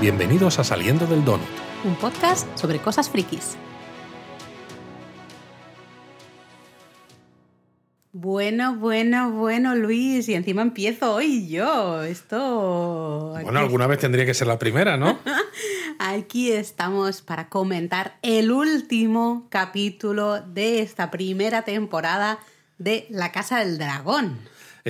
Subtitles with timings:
[0.00, 1.46] Bienvenidos a Saliendo del Donut.
[1.84, 3.58] Un podcast sobre cosas frikis.
[8.10, 12.02] Bueno, bueno, bueno, Luis, y encima empiezo hoy yo.
[12.02, 13.36] Esto.
[13.42, 15.18] Bueno, alguna vez tendría que ser la primera, ¿no?
[15.98, 22.38] Aquí estamos para comentar el último capítulo de esta primera temporada
[22.78, 24.38] de La Casa del Dragón.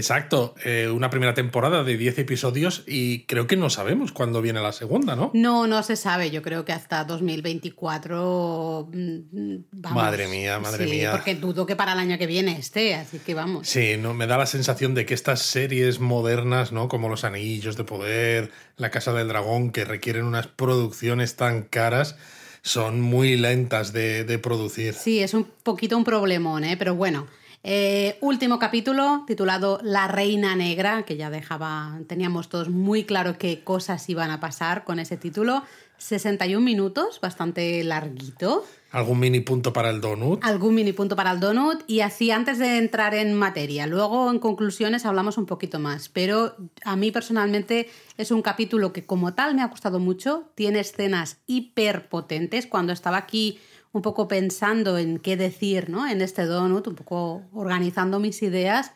[0.00, 4.60] Exacto, eh, una primera temporada de 10 episodios y creo que no sabemos cuándo viene
[4.60, 5.30] la segunda, ¿no?
[5.34, 8.88] No, no se sabe, yo creo que hasta 2024...
[8.92, 10.02] mm, Vamos.
[10.02, 11.12] Madre mía, madre Sí, mía.
[11.12, 13.68] Porque dudo que para el año que viene esté, así que vamos.
[13.68, 16.88] Sí, no, me da la sensación de que estas series modernas, ¿no?
[16.88, 22.16] Como Los Anillos de Poder, La Casa del Dragón, que requieren unas producciones tan caras,
[22.62, 24.94] son muy lentas de, de producir.
[24.94, 26.77] Sí, es un poquito un problemón, ¿eh?
[26.77, 27.27] pero bueno.
[27.62, 33.62] Eh, último capítulo titulado La Reina Negra, que ya dejaba, teníamos todos muy claro qué
[33.62, 35.62] cosas iban a pasar con ese título.
[35.98, 38.64] 61 minutos, bastante larguito.
[38.91, 40.42] ¿Algún mini punto para el donut?
[40.42, 41.83] Algún mini punto para el donut.
[41.86, 46.08] Y así, antes de entrar en materia, luego en conclusiones hablamos un poquito más.
[46.08, 50.50] Pero a mí personalmente es un capítulo que como tal me ha gustado mucho.
[50.55, 52.66] Tiene escenas hiper potentes.
[52.66, 53.61] Cuando estaba aquí
[53.92, 56.06] un poco pensando en qué decir ¿no?
[56.08, 58.92] en este donut, un poco organizando mis ideas,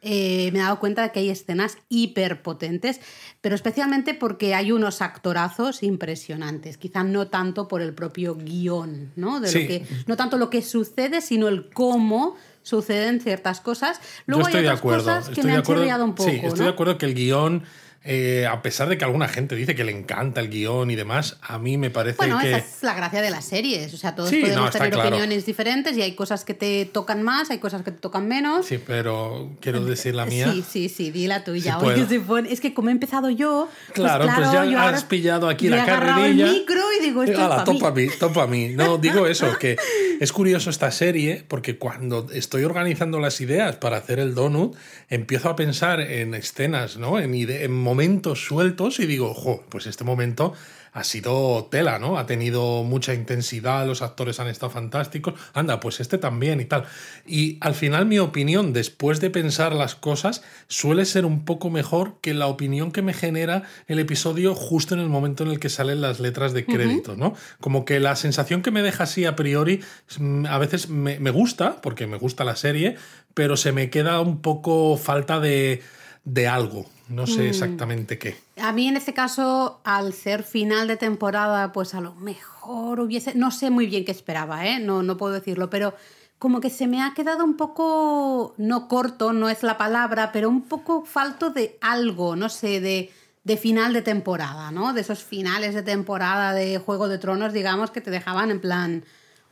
[0.00, 3.00] eh, me he dado cuenta de que hay escenas hiper potentes,
[3.40, 9.40] pero especialmente porque hay unos actorazos impresionantes, quizá no tanto por el propio guion, ¿no?
[9.40, 9.62] De Sí.
[9.62, 14.00] lo que, no tanto lo que sucede, sino el cómo suceden ciertas cosas.
[14.26, 15.04] Luego Yo estoy hay de acuerdo.
[15.04, 16.30] cosas que estoy me de han acuerdo- chirriado un poco.
[16.30, 16.64] Sí, estoy ¿no?
[16.64, 17.64] de acuerdo que el guion,
[18.10, 21.36] eh, a pesar de que alguna gente dice que le encanta el guion y demás,
[21.42, 22.48] a mí me parece Bueno, que...
[22.48, 23.92] esa es la gracia de las series.
[23.92, 25.08] O sea, todos Sí, podemos tener claro.
[25.10, 28.64] opiniones diferentes y hay cosas que te tocan más, hay cosas que te tocan menos.
[28.64, 30.50] Sí, pero quiero decir la mía.
[30.50, 31.78] Sí, sí, sí, di la tuya.
[31.80, 32.06] Oye,
[32.48, 36.46] Es que como he empezado yo, pues Claro, pues ya has pillado aquí la carrerilla.
[36.46, 37.78] el micro y digo, esto Ala, es para mí.
[37.78, 38.68] topa a mí, topa a mí.
[38.70, 39.76] No, digo eso, que
[40.18, 44.74] es curioso esta serie porque cuando estoy organizando las ideas para hacer el donut,
[45.10, 47.18] empiezo a pensar en escenas, ¿no?
[47.20, 47.97] En, en momentos
[48.34, 50.52] sueltos y digo, jo, pues este momento
[50.92, 52.18] ha sido tela, ¿no?
[52.18, 55.34] Ha tenido mucha intensidad, los actores han estado fantásticos.
[55.52, 56.84] Anda, pues este también y tal.
[57.26, 62.16] Y al final mi opinión, después de pensar las cosas, suele ser un poco mejor
[62.20, 65.68] que la opinión que me genera el episodio justo en el momento en el que
[65.68, 67.34] salen las letras de crédito, ¿no?
[67.60, 69.80] Como que la sensación que me deja así a priori
[70.18, 72.96] mm, a veces me, me gusta, porque me gusta la serie,
[73.34, 75.82] pero se me queda un poco falta de,
[76.28, 76.86] de algo.
[77.08, 78.36] No sé exactamente qué.
[78.60, 83.34] A mí en este caso, al ser final de temporada, pues a lo mejor hubiese,
[83.34, 84.78] no sé muy bien qué esperaba, ¿eh?
[84.78, 85.94] no, no puedo decirlo, pero
[86.38, 90.50] como que se me ha quedado un poco, no corto, no es la palabra, pero
[90.50, 93.10] un poco falto de algo, no sé, de,
[93.42, 94.92] de final de temporada, ¿no?
[94.92, 99.04] De esos finales de temporada de Juego de Tronos, digamos, que te dejaban en plan,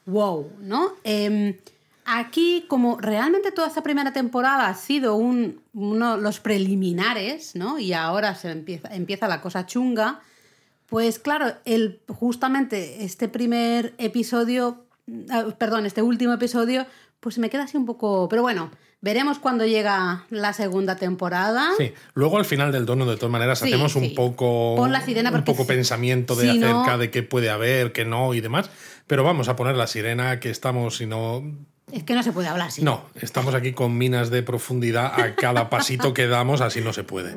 [0.04, 0.92] wow, ¿no?
[1.04, 1.56] Em,
[2.08, 7.78] Aquí, como realmente toda esta primera temporada ha sido un, uno los preliminares, ¿no?
[7.80, 10.20] Y ahora se empieza, empieza la cosa chunga,
[10.86, 14.84] pues claro, el, justamente este primer episodio,
[15.30, 16.86] ah, perdón, este último episodio,
[17.18, 18.28] pues me queda así un poco...
[18.28, 21.70] Pero bueno, veremos cuando llega la segunda temporada.
[21.76, 25.00] Sí, luego al final del dono, de todas maneras, Sí, hacemos un poco, Pon la
[25.00, 28.32] sirena un poco si- pensamiento de si no- acerca de qué puede haber, qué no
[28.32, 28.70] y demás.
[29.08, 31.42] Pero vamos a poner la sirena que estamos, si no.
[31.92, 32.82] Es que no se puede hablar así.
[32.82, 37.04] No, estamos aquí con minas de profundidad a cada pasito que damos, así no se
[37.04, 37.36] puede.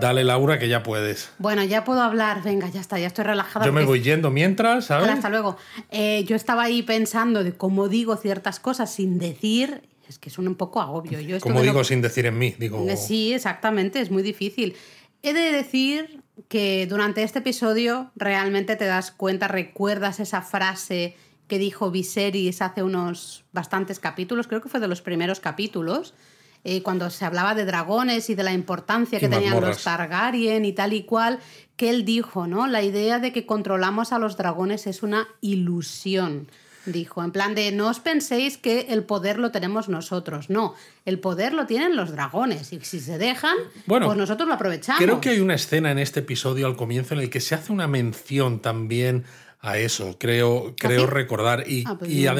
[0.00, 1.30] Dale, Laura, que ya puedes.
[1.38, 2.42] Bueno, ya puedo hablar.
[2.44, 3.66] Venga, ya está, ya estoy relajada.
[3.66, 5.04] Yo me voy yendo mientras, ¿sabes?
[5.04, 5.56] Hola, hasta luego.
[5.90, 9.82] Eh, yo estaba ahí pensando de cómo digo ciertas cosas sin decir.
[10.08, 11.18] Es que es un poco agobio.
[11.18, 12.86] Yo esto Como digo sin decir en mí, digo.
[12.96, 14.76] Sí, exactamente, es muy difícil.
[15.22, 21.16] He de decir que durante este episodio realmente te das cuenta, recuerdas esa frase
[21.48, 26.14] que dijo Viserys hace unos bastantes capítulos, creo que fue de los primeros capítulos,
[26.64, 30.72] eh, cuando se hablaba de dragones y de la importancia que tenían los Targaryen y
[30.72, 31.38] tal y cual,
[31.76, 32.66] que él dijo, ¿no?
[32.66, 36.48] La idea de que controlamos a los dragones es una ilusión.
[36.86, 40.50] Dijo, en plan de, no os penséis que el poder lo tenemos nosotros.
[40.50, 42.72] No, el poder lo tienen los dragones.
[42.72, 45.02] Y si se dejan, Bueno, pues nosotros lo aprovechamos.
[45.02, 47.72] Creo que hay una escena en este episodio al comienzo en el que se hace
[47.72, 49.24] una mención también
[49.60, 51.64] a eso, creo, creo recordar.
[51.66, 52.34] Y, Ah, pues y no.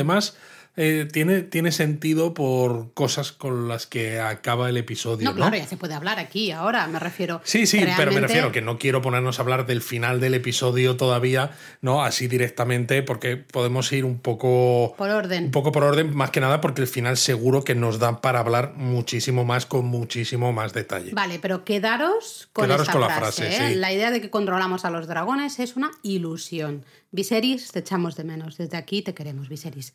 [0.76, 5.24] Eh, tiene, tiene sentido por cosas con las que acaba el episodio.
[5.24, 7.40] No, No, claro, ya se puede hablar aquí, ahora me refiero.
[7.44, 10.96] Sí, sí, pero me refiero que no quiero ponernos a hablar del final del episodio
[10.96, 12.02] todavía, ¿no?
[12.02, 14.94] Así directamente, porque podemos ir un poco.
[14.98, 15.44] Por orden.
[15.44, 18.40] Un poco por orden, más que nada porque el final seguro que nos da para
[18.40, 21.12] hablar muchísimo más, con muchísimo más detalle.
[21.12, 23.42] Vale, pero quedaros con Quedaros esta con la frase.
[23.46, 23.68] frase, ¿eh?
[23.70, 23.74] sí.
[23.76, 26.84] La idea de que controlamos a los dragones es una ilusión.
[27.14, 28.56] Viserys, te echamos de menos.
[28.58, 29.94] Desde aquí te queremos, Viserys.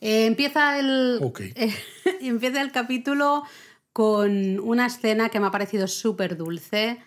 [0.00, 1.18] Eh, empieza el.
[1.20, 1.40] Ok.
[2.20, 3.42] empieza el capítulo
[3.92, 6.98] con una escena que me ha parecido súper dulce.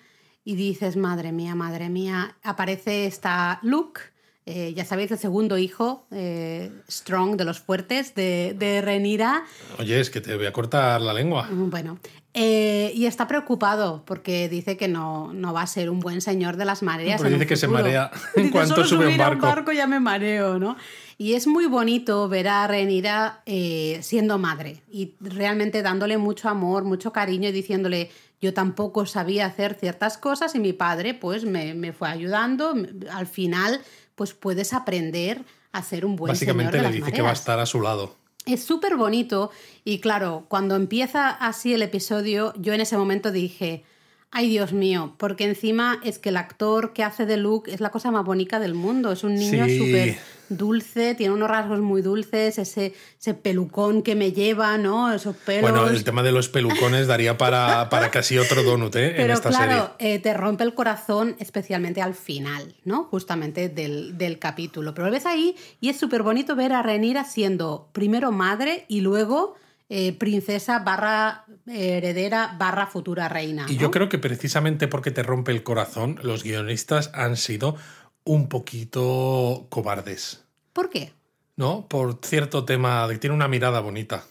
[0.43, 2.35] Y dices, madre mía, madre mía.
[2.43, 4.01] Aparece esta Luke.
[4.45, 9.45] eh, ya sabéis, el segundo hijo, eh, Strong, de los fuertes, de, de Renira.
[9.79, 11.47] Oye, es que te voy a cortar la lengua.
[11.49, 11.97] Bueno,
[12.35, 16.57] eh, y está preocupado porque dice que no, no va a ser un buen señor
[16.57, 17.17] de las mareas.
[17.17, 19.21] Porque en un dice que se marea en Dice, cuanto "Solo sube a un subir
[19.21, 19.71] a barco".
[19.71, 20.75] ya me mareo, ¿no?
[21.19, 26.85] Y es muy bonito ver a Renira eh, siendo madre y realmente dándole mucho amor,
[26.85, 28.09] mucho cariño y diciéndole,
[28.41, 32.73] yo tampoco sabía hacer ciertas cosas y mi padre pues me, me fue ayudando.
[33.11, 33.79] Al final
[34.15, 37.29] pues puedes aprender a ser un buen señor Básicamente de le las dice que va
[37.29, 38.22] a estar a su lado.
[38.45, 39.51] Es súper bonito
[39.85, 43.83] y claro, cuando empieza así el episodio, yo en ese momento dije,
[44.31, 47.91] ay Dios mío, porque encima es que el actor que hace de Luke es la
[47.91, 50.17] cosa más bonita del mundo, es un niño Sí.
[50.57, 55.11] Dulce, tiene unos rasgos muy dulces, ese, ese pelucón que me lleva, ¿no?
[55.13, 55.71] Esos pelos.
[55.71, 59.11] Bueno, el tema de los pelucones daría para, para casi otro donut ¿eh?
[59.11, 60.15] en Pero esta claro, serie.
[60.15, 63.05] eh, te rompe el corazón, especialmente al final, ¿no?
[63.05, 64.93] Justamente del, del capítulo.
[64.93, 69.01] Pero lo ves ahí y es súper bonito ver a Renira siendo primero madre y
[69.01, 69.55] luego
[69.89, 73.65] eh, princesa barra eh, heredera barra futura reina.
[73.69, 73.81] Y ¿no?
[73.81, 77.75] yo creo que precisamente porque te rompe el corazón, los guionistas han sido
[78.23, 80.42] un poquito cobardes,
[80.73, 81.13] ¿Por qué?
[81.55, 81.87] ¿no?
[81.87, 84.23] Por cierto tema de que tiene una mirada bonita.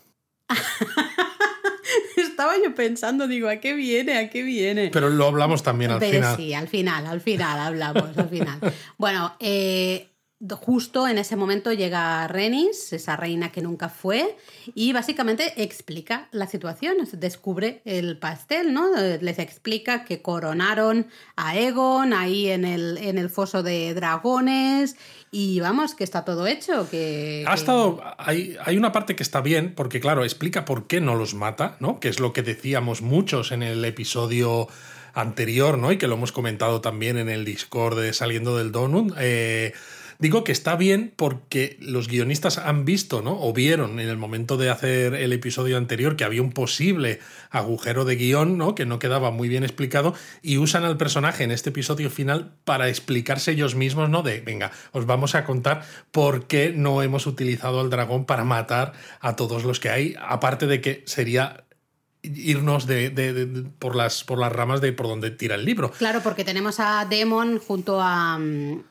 [2.16, 4.18] Estaba yo pensando, digo, ¿a qué viene?
[4.18, 4.90] ¿A qué viene?
[4.92, 6.36] Pero lo hablamos también al Ve, final.
[6.36, 8.58] Sí, al final, al final hablamos, al final.
[8.98, 10.08] Bueno, eh,
[10.50, 14.36] justo en ese momento llega Renis, esa reina que nunca fue,
[14.74, 18.88] y básicamente explica la situación, descubre el pastel, ¿no?
[19.20, 21.06] Les explica que coronaron
[21.36, 24.96] a Egon ahí en el, en el foso de dragones,
[25.30, 27.44] y vamos, que está todo hecho, que...
[27.46, 28.02] Ha que- estado.
[28.18, 31.76] Hay, hay una parte que está bien, porque claro, explica por qué no los mata,
[31.80, 32.00] ¿no?
[32.00, 34.68] Que es lo que decíamos muchos en el episodio
[35.14, 35.92] anterior, ¿no?
[35.92, 39.14] Y que lo hemos comentado también en el Discord de Saliendo del Donut.
[39.18, 39.72] Eh,
[40.22, 43.42] digo que está bien porque los guionistas han visto, ¿no?
[43.42, 47.18] O vieron en el momento de hacer el episodio anterior que había un posible
[47.50, 48.76] agujero de guion, ¿no?
[48.76, 52.88] Que no quedaba muy bien explicado y usan al personaje en este episodio final para
[52.88, 54.22] explicarse ellos mismos, ¿no?
[54.22, 58.92] De, venga, os vamos a contar por qué no hemos utilizado al dragón para matar
[59.18, 61.64] a todos los que hay, aparte de que sería
[62.22, 65.90] irnos de, de- por, las, por las ramas de por donde tira el libro.
[65.90, 68.38] Claro, porque tenemos a Demon junto a,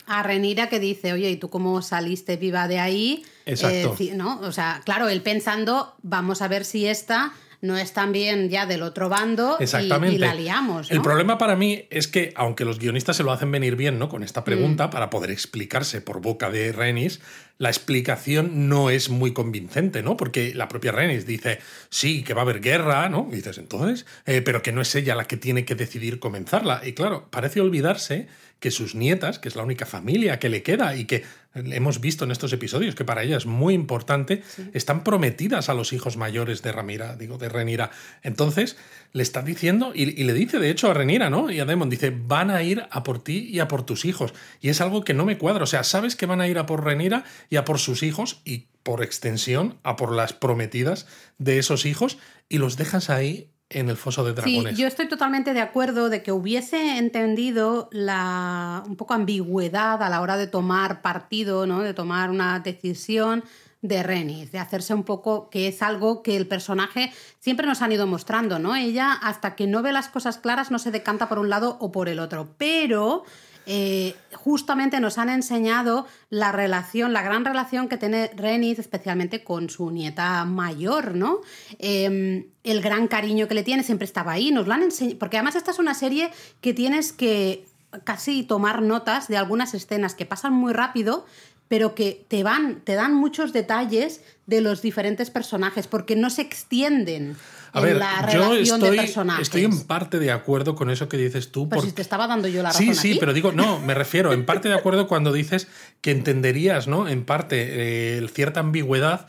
[0.05, 3.23] a Renira que dice, oye, ¿y tú cómo saliste viva de ahí?
[3.45, 3.95] Exacto.
[3.99, 4.39] Eh, ¿no?
[4.41, 8.81] O sea, claro, él pensando, vamos a ver si esta no es también ya del
[8.81, 10.15] otro bando y- Exactamente.
[10.15, 10.89] y, la liamos.
[10.91, 14.09] El problema para mí es que, aunque los guionistas se lo hacen venir bien, ¿no?
[14.09, 14.89] Con esta pregunta, Mm.
[14.89, 17.21] para poder explicarse por boca de Renis,
[17.59, 20.17] la explicación no es muy convincente, ¿no?
[20.17, 21.59] Porque la propia Renis dice,
[21.89, 23.27] sí, que va a haber guerra, ¿no?
[23.31, 26.81] Y dices, entonces, Eh, pero que no es ella la que tiene que decidir comenzarla.
[26.85, 28.27] Y claro, parece olvidarse
[28.61, 31.23] que sus nietas, que es la única familia que le queda y que
[31.55, 35.93] hemos visto en estos episodios, que para ella es muy importante, están prometidas a los
[35.93, 37.89] hijos mayores de Ramira, digo, de Renira.
[38.21, 38.77] Entonces,
[39.13, 41.49] le está diciendo, y, y le dice de hecho a Renira, ¿no?
[41.49, 44.35] Y a Demon, dice, van a ir a por ti y a por tus hijos.
[44.61, 45.63] Y es algo que no me cuadra.
[45.63, 48.41] O sea, sabes que van a ir a por Renira y a por sus hijos
[48.45, 51.07] y por extensión a por las prometidas
[51.39, 54.77] de esos hijos y los dejas ahí en el foso de Sí, dragones.
[54.77, 60.21] yo estoy totalmente de acuerdo de que hubiese entendido la un poco ambigüedad a la
[60.21, 61.81] hora de tomar partido, ¿no?
[61.81, 63.43] De tomar una decisión
[63.81, 67.91] de Renis, de hacerse un poco, que es algo que el personaje siempre nos han
[67.91, 68.75] ido mostrando, ¿no?
[68.75, 71.91] Ella, hasta que no ve las cosas claras, no se decanta por un lado o
[71.91, 72.53] por el otro.
[72.59, 73.23] Pero
[73.65, 79.69] eh, justamente nos han enseñado la relación, la gran relación que tiene Renis, especialmente con
[79.69, 81.41] su nieta mayor, ¿no?
[81.79, 85.37] Eh, el gran cariño que le tiene siempre estaba ahí, nos lo han enseñado, porque
[85.37, 87.65] además esta es una serie que tienes que
[88.03, 91.25] casi tomar notas de algunas escenas que pasan muy rápido,
[91.71, 96.41] pero que te van, te dan muchos detalles de los diferentes personajes, porque no se
[96.41, 97.37] extienden
[97.71, 99.41] A en ver, la yo relación de estoy, personajes.
[99.43, 101.69] estoy en parte de acuerdo con eso que dices tú.
[101.69, 103.19] Pero por- si te estaba dando yo la razón Sí, sí, aquí.
[103.21, 105.69] pero digo, no, me refiero, en parte de acuerdo cuando dices
[106.01, 107.07] que entenderías, ¿no?
[107.07, 109.27] En parte, eh, cierta ambigüedad,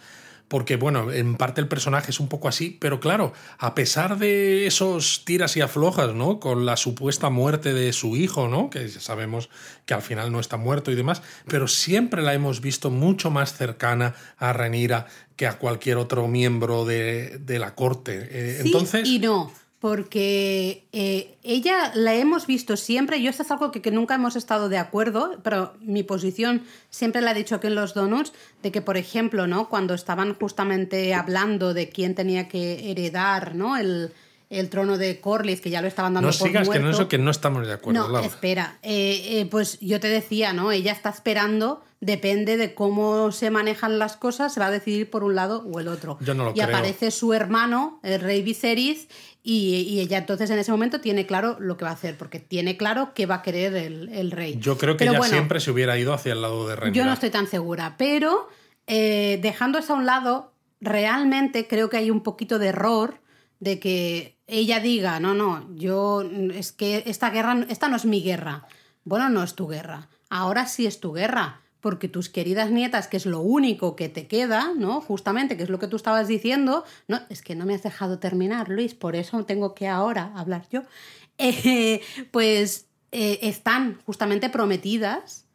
[0.52, 4.66] porque bueno, en parte el personaje es un poco así, pero claro, a pesar de
[4.66, 6.40] esos tiras y aflojas, ¿no?
[6.40, 8.68] Con la supuesta muerte de su hijo, ¿no?
[8.68, 9.48] Que sabemos
[9.86, 13.54] que al final no está muerto y demás, pero siempre la hemos visto mucho más
[13.56, 15.06] cercana a Renira
[15.36, 18.28] que a cualquier otro miembro de, la corte.
[18.30, 19.08] Eh, entonces...
[19.08, 24.14] Y no porque eh, ella la hemos visto siempre, yo esto es algo que, nunca
[24.14, 28.32] hemos estado de acuerdo, pero mi posición siempre la he dicho aquí en los donuts,
[28.62, 29.68] de que, por ejemplo, ¿no?
[29.68, 33.76] cuando estaban justamente hablando de quién tenía que heredar ¿no?
[33.76, 34.12] el,
[34.52, 37.16] el trono de Corlys, que ya lo estaban dando no sigas, que no eso que
[37.16, 38.06] no estamos de acuerdo.
[38.06, 38.78] No, espera.
[38.82, 40.72] Eh, eh, pues yo te decía, ¿no?
[40.72, 45.24] Ella está esperando, depende de cómo se manejan las cosas, se va a decidir por
[45.24, 46.18] un lado o el otro.
[46.20, 49.08] Yo no lo y aparece su hermano, el rey Viserys,
[49.42, 52.76] y, ella entonces en ese momento tiene claro lo que va a hacer, porque tiene
[52.76, 54.58] claro que va a querer el, rey.
[54.60, 56.92] Yo creo que ella siempre se hubiera ido hacia el lado de rey.
[56.92, 58.48] Yo no estoy tan segura, pero
[58.86, 63.22] eh, dejando eso a un lado, realmente creo que hay un poquito de error
[63.62, 68.22] de que ella diga, no, no, yo es que esta guerra, esta no es mi
[68.22, 68.66] guerra.
[69.04, 70.08] Bueno, no es tu guerra.
[70.28, 74.28] Ahora sí es tu guerra porque tus queridas nietas, que es lo único que te
[74.28, 75.00] queda, ¿no?
[75.00, 78.20] Justamente, que es lo que tú estabas diciendo, no, es que no me has dejado
[78.20, 80.82] terminar, Luis, por eso tengo que ahora hablar yo,
[81.38, 85.46] eh, pues eh, están justamente prometidas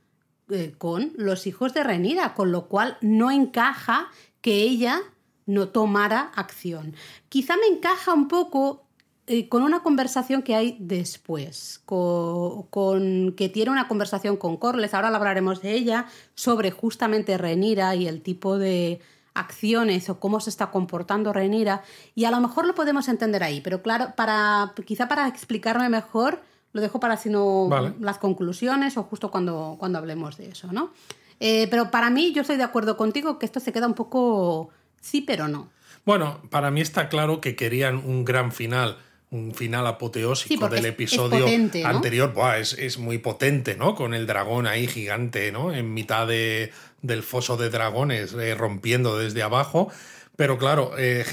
[0.50, 4.10] eh, con los hijos de Renira, con lo cual no encaja
[4.42, 5.01] que ella
[5.46, 6.96] no tomara acción.
[7.30, 8.87] Quizá me encaja un poco
[9.29, 15.10] eh, con una conversación que hay después, con, que tiene una conversación con Corles, ahora
[15.10, 19.01] hablaremos de ella, sobre justamente Renira y el tipo de
[19.34, 21.84] acciones o cómo se está comportando Renira,
[22.15, 26.41] y a lo mejor lo podemos entender ahí, pero claro, para, quizá para explicarme mejor,
[26.72, 27.67] lo dejo para si no
[28.00, 30.93] las conclusiones o justo cuando, cuando hablemos de eso, ¿no?
[31.41, 34.69] Eh, pero para mí, yo estoy de acuerdo contigo que esto se queda un poco
[35.01, 35.69] sí, pero no.
[36.05, 38.98] Bueno, para mí está claro que querían un gran final
[39.29, 41.46] un final apoteósico del episodio
[41.84, 42.34] anterior.
[42.57, 43.93] es, muy potente, ¿no?
[43.96, 45.74] Con el dragón ahí gigante, ¿no?
[45.74, 49.91] En mitad de, del foso de dragones, eh, rompiendo desde abajo.
[50.38, 51.25] Pero claro, eh,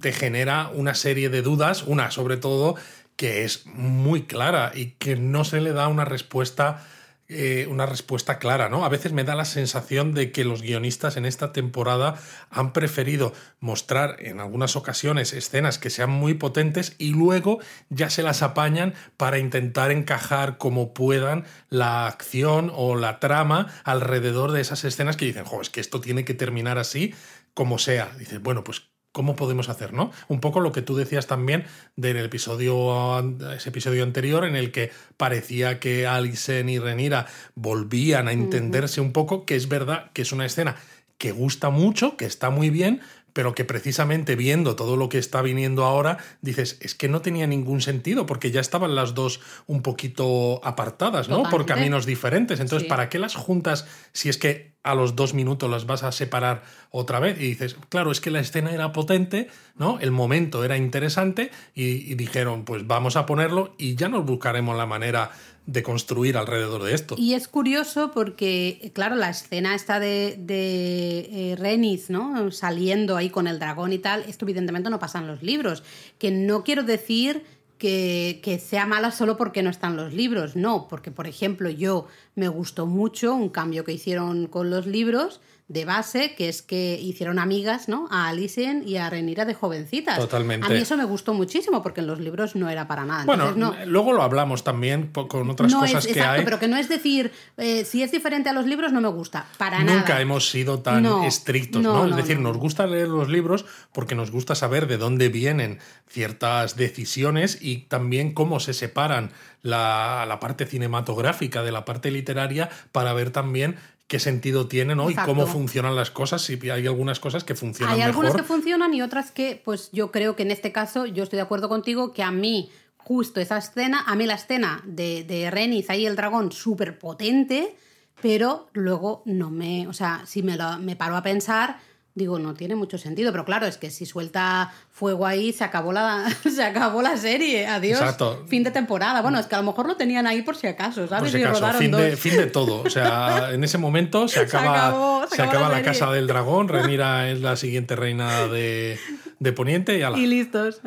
[0.00, 2.76] te genera una serie de dudas, una sobre todo
[3.16, 6.86] que es muy clara y que no se le da una respuesta
[7.32, 8.84] eh, una respuesta clara, ¿no?
[8.84, 12.20] A veces me da la sensación de que los guionistas en esta temporada
[12.50, 17.58] han preferido mostrar en algunas ocasiones escenas que sean muy potentes y luego
[17.88, 24.52] ya se las apañan para intentar encajar como puedan la acción o la trama alrededor
[24.52, 27.14] de esas escenas que dicen, jo, es que esto tiene que terminar así
[27.54, 28.12] como sea.
[28.18, 30.10] Dices, bueno, pues cómo podemos hacer, ¿no?
[30.28, 31.64] Un poco lo que tú decías también
[31.96, 33.20] del episodio,
[33.54, 39.12] ese episodio anterior en el que parecía que Alison y Renira volvían a entenderse un
[39.12, 40.76] poco, que es verdad que es una escena
[41.18, 43.00] que gusta mucho, que está muy bien,
[43.32, 47.46] pero que precisamente viendo todo lo que está viniendo ahora, dices, es que no tenía
[47.46, 51.44] ningún sentido, porque ya estaban las dos un poquito apartadas, ¿no?
[51.44, 52.60] Por caminos diferentes.
[52.60, 56.12] Entonces, ¿para qué las juntas si es que a los dos minutos las vas a
[56.12, 57.40] separar otra vez?
[57.40, 59.98] Y dices, claro, es que la escena era potente, ¿no?
[60.00, 64.76] El momento era interesante y, y dijeron, pues vamos a ponerlo y ya nos buscaremos
[64.76, 65.30] la manera
[65.66, 67.14] de construir alrededor de esto.
[67.16, 72.50] Y es curioso porque, claro, la escena está de, de eh, Renis, ¿no?
[72.50, 75.82] Saliendo ahí con el dragón y tal, esto evidentemente no pasa en los libros.
[76.18, 77.44] Que no quiero decir
[77.78, 82.06] que, que, sea mala solo porque no están los libros, no, porque por ejemplo yo
[82.34, 85.40] me gustó mucho un cambio que hicieron con los libros
[85.72, 88.06] de base, que es que hicieron amigas, ¿no?
[88.10, 90.18] A Alicent y a Renira de jovencitas.
[90.18, 90.66] Totalmente.
[90.66, 93.24] A mí eso me gustó muchísimo porque en los libros no era para nada.
[93.24, 93.54] Bueno,
[93.86, 96.44] luego lo hablamos también con otras cosas que hay.
[96.44, 99.46] Pero que no es decir, eh, si es diferente a los libros no me gusta,
[99.56, 99.98] para nada.
[99.98, 102.06] Nunca hemos sido tan estrictos, ¿no?
[102.06, 106.76] Es decir, nos gusta leer los libros porque nos gusta saber de dónde vienen ciertas
[106.76, 113.12] decisiones y también cómo se separan la, la, parte cinematográfica de la parte literaria para
[113.12, 113.76] ver también
[114.12, 115.08] qué sentido tienen ¿no?
[115.08, 117.94] y cómo funcionan las cosas, si hay algunas cosas que funcionan.
[117.94, 121.22] Hay algunas que funcionan y otras que, pues yo creo que en este caso, yo
[121.22, 125.24] estoy de acuerdo contigo, que a mí justo esa escena, a mí la escena de,
[125.24, 127.74] de Renis, ahí el dragón, súper potente,
[128.20, 131.78] pero luego no me, o sea, si me, lo, me paro a pensar,
[132.14, 135.92] Digo, no tiene mucho sentido, pero claro, es que si suelta fuego ahí, se acabó
[135.92, 137.66] la, se acabó la serie.
[137.66, 138.00] Adiós.
[138.00, 138.44] Exacto.
[138.48, 139.22] Fin de temporada.
[139.22, 141.32] Bueno, es que a lo mejor lo tenían ahí por si acaso, ¿sabes?
[141.32, 141.78] Por si acaso.
[141.78, 142.82] fin, De, fin de todo.
[142.82, 146.68] O sea, en ese momento se acaba, se acaba la, casa del dragón.
[146.72, 148.98] Renira es la siguiente reina de,
[149.38, 150.18] de Poniente y ala.
[150.18, 150.82] Y listos.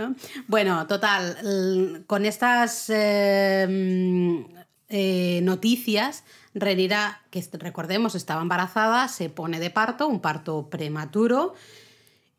[0.48, 4.46] Bueno, total, con estas eh,
[4.90, 6.24] eh, noticias
[6.56, 11.54] Renira, que recordemos estaba embarazada, se pone de parto, un parto prematuro.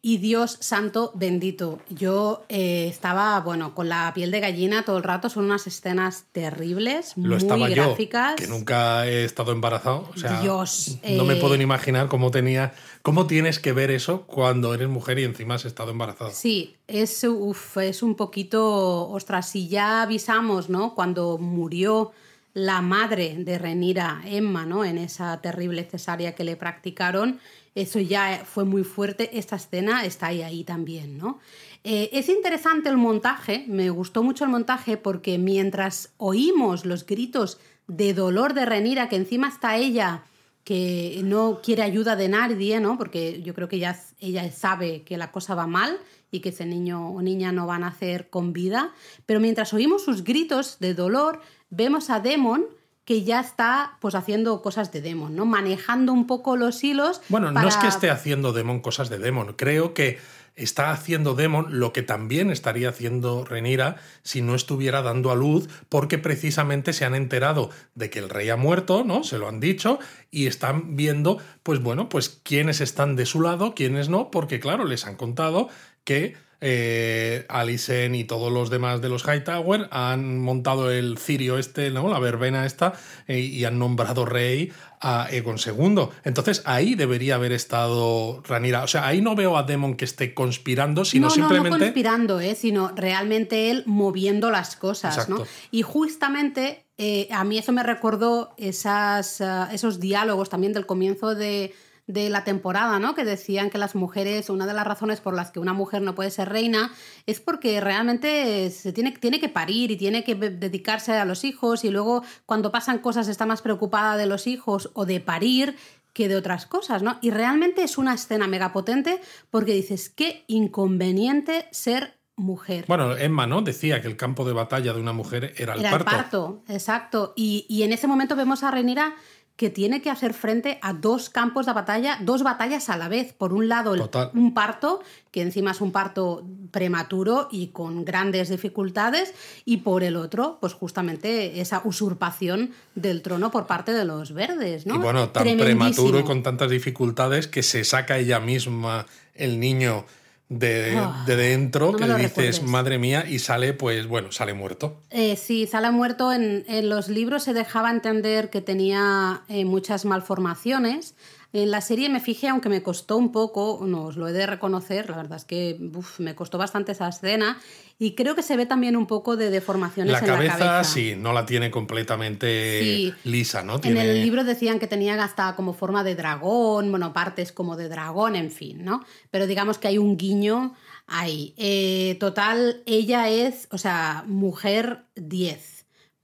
[0.00, 1.80] y Dios santo bendito.
[1.90, 5.28] Yo eh, estaba, bueno, con la piel de gallina todo el rato.
[5.28, 8.30] Son unas escenas terribles, Lo muy estaba gráficas.
[8.30, 10.08] yo, que nunca he estado embarazado.
[10.14, 13.90] O sea, Dios, no me eh, puedo ni imaginar cómo tenía, cómo tienes que ver
[13.90, 16.30] eso cuando eres mujer y encima has estado embarazada.
[16.30, 20.94] Sí, es, uf, es un poquito, ostras, si ya avisamos, ¿no?
[20.94, 22.12] Cuando murió
[22.56, 24.82] la madre de Renira, Emma, ¿no?
[24.82, 27.38] En esa terrible cesárea que le practicaron,
[27.74, 29.38] eso ya fue muy fuerte.
[29.38, 31.38] Esta escena está ahí, también, ¿no?
[31.84, 37.60] Eh, es interesante el montaje, me gustó mucho el montaje porque mientras oímos los gritos
[37.88, 40.24] de dolor de Renira, que encima está ella
[40.64, 42.96] que no quiere ayuda de nadie, ¿no?
[42.96, 45.98] Porque yo creo que ella, ella sabe que la cosa va mal
[46.30, 48.92] y que ese niño o niña no van a hacer con vida.
[49.26, 52.66] Pero mientras oímos sus gritos de dolor, vemos a Demon
[53.04, 55.46] que ya está pues haciendo cosas de Demon, ¿no?
[55.46, 57.22] Manejando un poco los hilos.
[57.28, 59.54] Bueno, no es que esté haciendo Demon cosas de Demon.
[59.56, 60.18] Creo que
[60.56, 65.68] está haciendo Demon lo que también estaría haciendo Renira si no estuviera dando a luz,
[65.88, 69.22] porque precisamente se han enterado de que el rey ha muerto, ¿no?
[69.22, 73.74] Se lo han dicho, y están viendo, pues bueno, pues quiénes están de su lado,
[73.74, 75.68] quiénes no, porque claro, les han contado
[76.04, 81.90] que eh, Alicent y todos los demás de los Hightower han montado el cirio este,
[81.90, 82.08] ¿no?
[82.08, 82.94] La verbena esta,
[83.26, 86.08] eh, y han nombrado rey a Egon II.
[86.24, 88.82] Entonces ahí debería haber estado Ranira.
[88.82, 91.70] O sea, ahí no veo a Demon que esté conspirando, sino no, simplemente.
[91.70, 92.54] No, no conspirando, ¿eh?
[92.54, 95.44] sino realmente él moviendo las cosas, ¿no?
[95.70, 101.34] Y justamente eh, a mí eso me recordó esas, ah, esos diálogos también del comienzo
[101.34, 101.74] de,
[102.06, 103.14] de la temporada, ¿no?
[103.14, 106.14] Que decían que las mujeres, una de las razones por las que una mujer no
[106.14, 106.92] puede ser reina
[107.26, 111.84] es porque realmente se tiene, tiene que parir y tiene que dedicarse a los hijos
[111.84, 115.76] y luego cuando pasan cosas está más preocupada de los hijos o de parir
[116.12, 117.18] que de otras cosas, ¿no?
[117.20, 119.20] Y realmente es una escena mega potente
[119.50, 122.84] porque dices, qué inconveniente ser mujer.
[122.86, 123.62] Bueno, Emma, ¿no?
[123.62, 126.10] Decía que el campo de batalla de una mujer era el Era parto.
[126.10, 127.32] el parto, exacto.
[127.36, 129.14] Y, y en ese momento vemos a Renira
[129.56, 133.32] que tiene que hacer frente a dos campos de batalla, dos batallas a la vez.
[133.32, 134.00] Por un lado, el-
[134.34, 139.32] un parto, que encima es un parto prematuro y con grandes dificultades,
[139.64, 144.86] y por el otro, pues justamente esa usurpación del trono por parte de los verdes,
[144.86, 144.96] ¿no?
[144.96, 150.04] Y bueno, tan prematuro y con tantas dificultades que se saca ella misma el niño
[150.48, 152.62] de, Ah, de dentro, no que lo dices, recuerdes.
[152.62, 155.02] madre mía, y sale, pues bueno, sale muerto.
[155.10, 160.04] Eh, sí, Sala muerto en, en los libros se dejaba entender que tenía eh, muchas
[160.04, 161.14] malformaciones.
[161.62, 164.46] En la serie me fijé, aunque me costó un poco, no os lo he de
[164.46, 167.58] reconocer, la verdad es que uf, me costó bastante esa escena
[167.98, 170.84] y creo que se ve también un poco de deformaciones La en cabeza, la cabeza.
[170.92, 173.14] sí, no la tiene completamente Sí.
[173.24, 173.80] lisa, ¿no?
[173.82, 177.88] En el libro decían que tenía hasta como forma de dragón, bueno, partes como de
[177.88, 179.04] dragón, en fin, ¿no?
[179.30, 180.74] Pero digamos que hay un guiño
[181.06, 181.54] ahí.
[181.56, 185.75] Eh, total, ella es, o sea, mujer 10,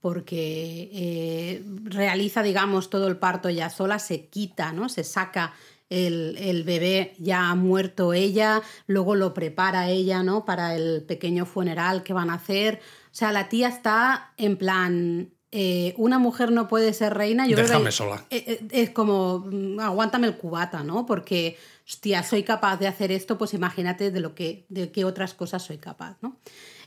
[0.03, 4.89] porque eh, realiza, digamos, todo el parto ella sola, se quita, ¿no?
[4.89, 5.53] Se saca
[5.89, 10.43] el, el bebé ya ha muerto ella, luego lo prepara ella, ¿no?
[10.43, 12.81] Para el pequeño funeral que van a hacer.
[13.05, 17.47] O sea, la tía está en plan, eh, una mujer no puede ser reina.
[17.47, 18.25] Yo creo Déjame que- sola.
[18.29, 21.05] eh, Es como, mm, aguántame el cubata, ¿no?
[21.05, 21.55] Porque,
[21.87, 25.63] hostia, soy capaz de hacer esto, pues imagínate de lo que, de qué otras cosas
[25.63, 26.39] soy capaz, ¿no?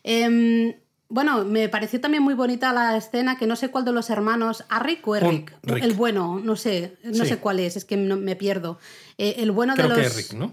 [0.02, 0.74] Em,
[1.08, 4.64] bueno, me pareció también muy bonita la escena, que no sé cuál de los hermanos,
[4.68, 5.84] Arrick o Eric, Rick.
[5.84, 7.26] el bueno, no sé, no Sí.
[7.30, 8.78] sé cuál es, es que no- me pierdo.
[9.18, 10.16] Eh, el bueno Creo de que los...
[10.18, 10.52] Eric, ¿no?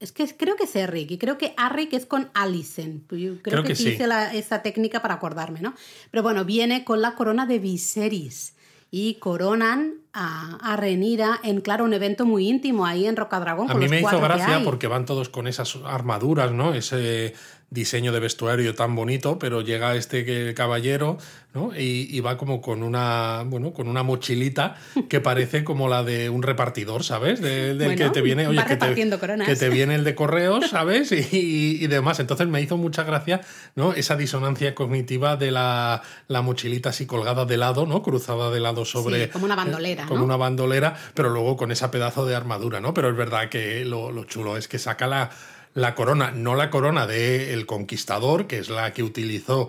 [0.00, 3.02] Es que creo que es Eric y creo que Arrick es con Alison.
[3.10, 3.88] Yo creo, Creo que, que sí.
[3.90, 5.74] hice la- esa técnica para acordarme, ¿no?
[6.12, 8.54] Pero bueno, viene con la corona de Viserys
[8.92, 13.68] y coronan a, a Renira en, claro, un evento muy íntimo ahí en Rocadragón.
[13.68, 16.74] A con mí los me hizo que gracia porque van todos con esas armaduras, ¿no?
[16.74, 17.34] Ese
[17.70, 21.18] diseño de vestuario tan bonito, pero llega este que- caballero,
[21.52, 21.72] ¿no?
[21.76, 24.76] Y, y va como con una, bueno, con una mochilita
[25.10, 27.42] que parece como la de un repartidor, ¿sabes?
[27.42, 28.94] De- del Bueno, que te viene, oye, que te,
[29.58, 31.12] que viene el de correos, ¿sabes?
[31.12, 32.20] Y, y- y demás.
[32.20, 33.42] Entonces me hizo mucha gracia,
[33.76, 33.92] ¿no?
[33.92, 38.02] Esa disonancia cognitiva de la, la mochilita así colgada de lado, ¿no?
[38.02, 39.24] Cruzada de lado sobre.
[39.24, 40.24] Sí, como una bandolera, Como ¿no?
[40.24, 42.94] una bandolera, pero luego con esa pedazo de armadura, ¿no?
[42.94, 45.30] Pero es verdad que lo, lo chulo es que saca la,
[45.74, 49.68] la corona, no la corona del conquistador, que es la que utilizó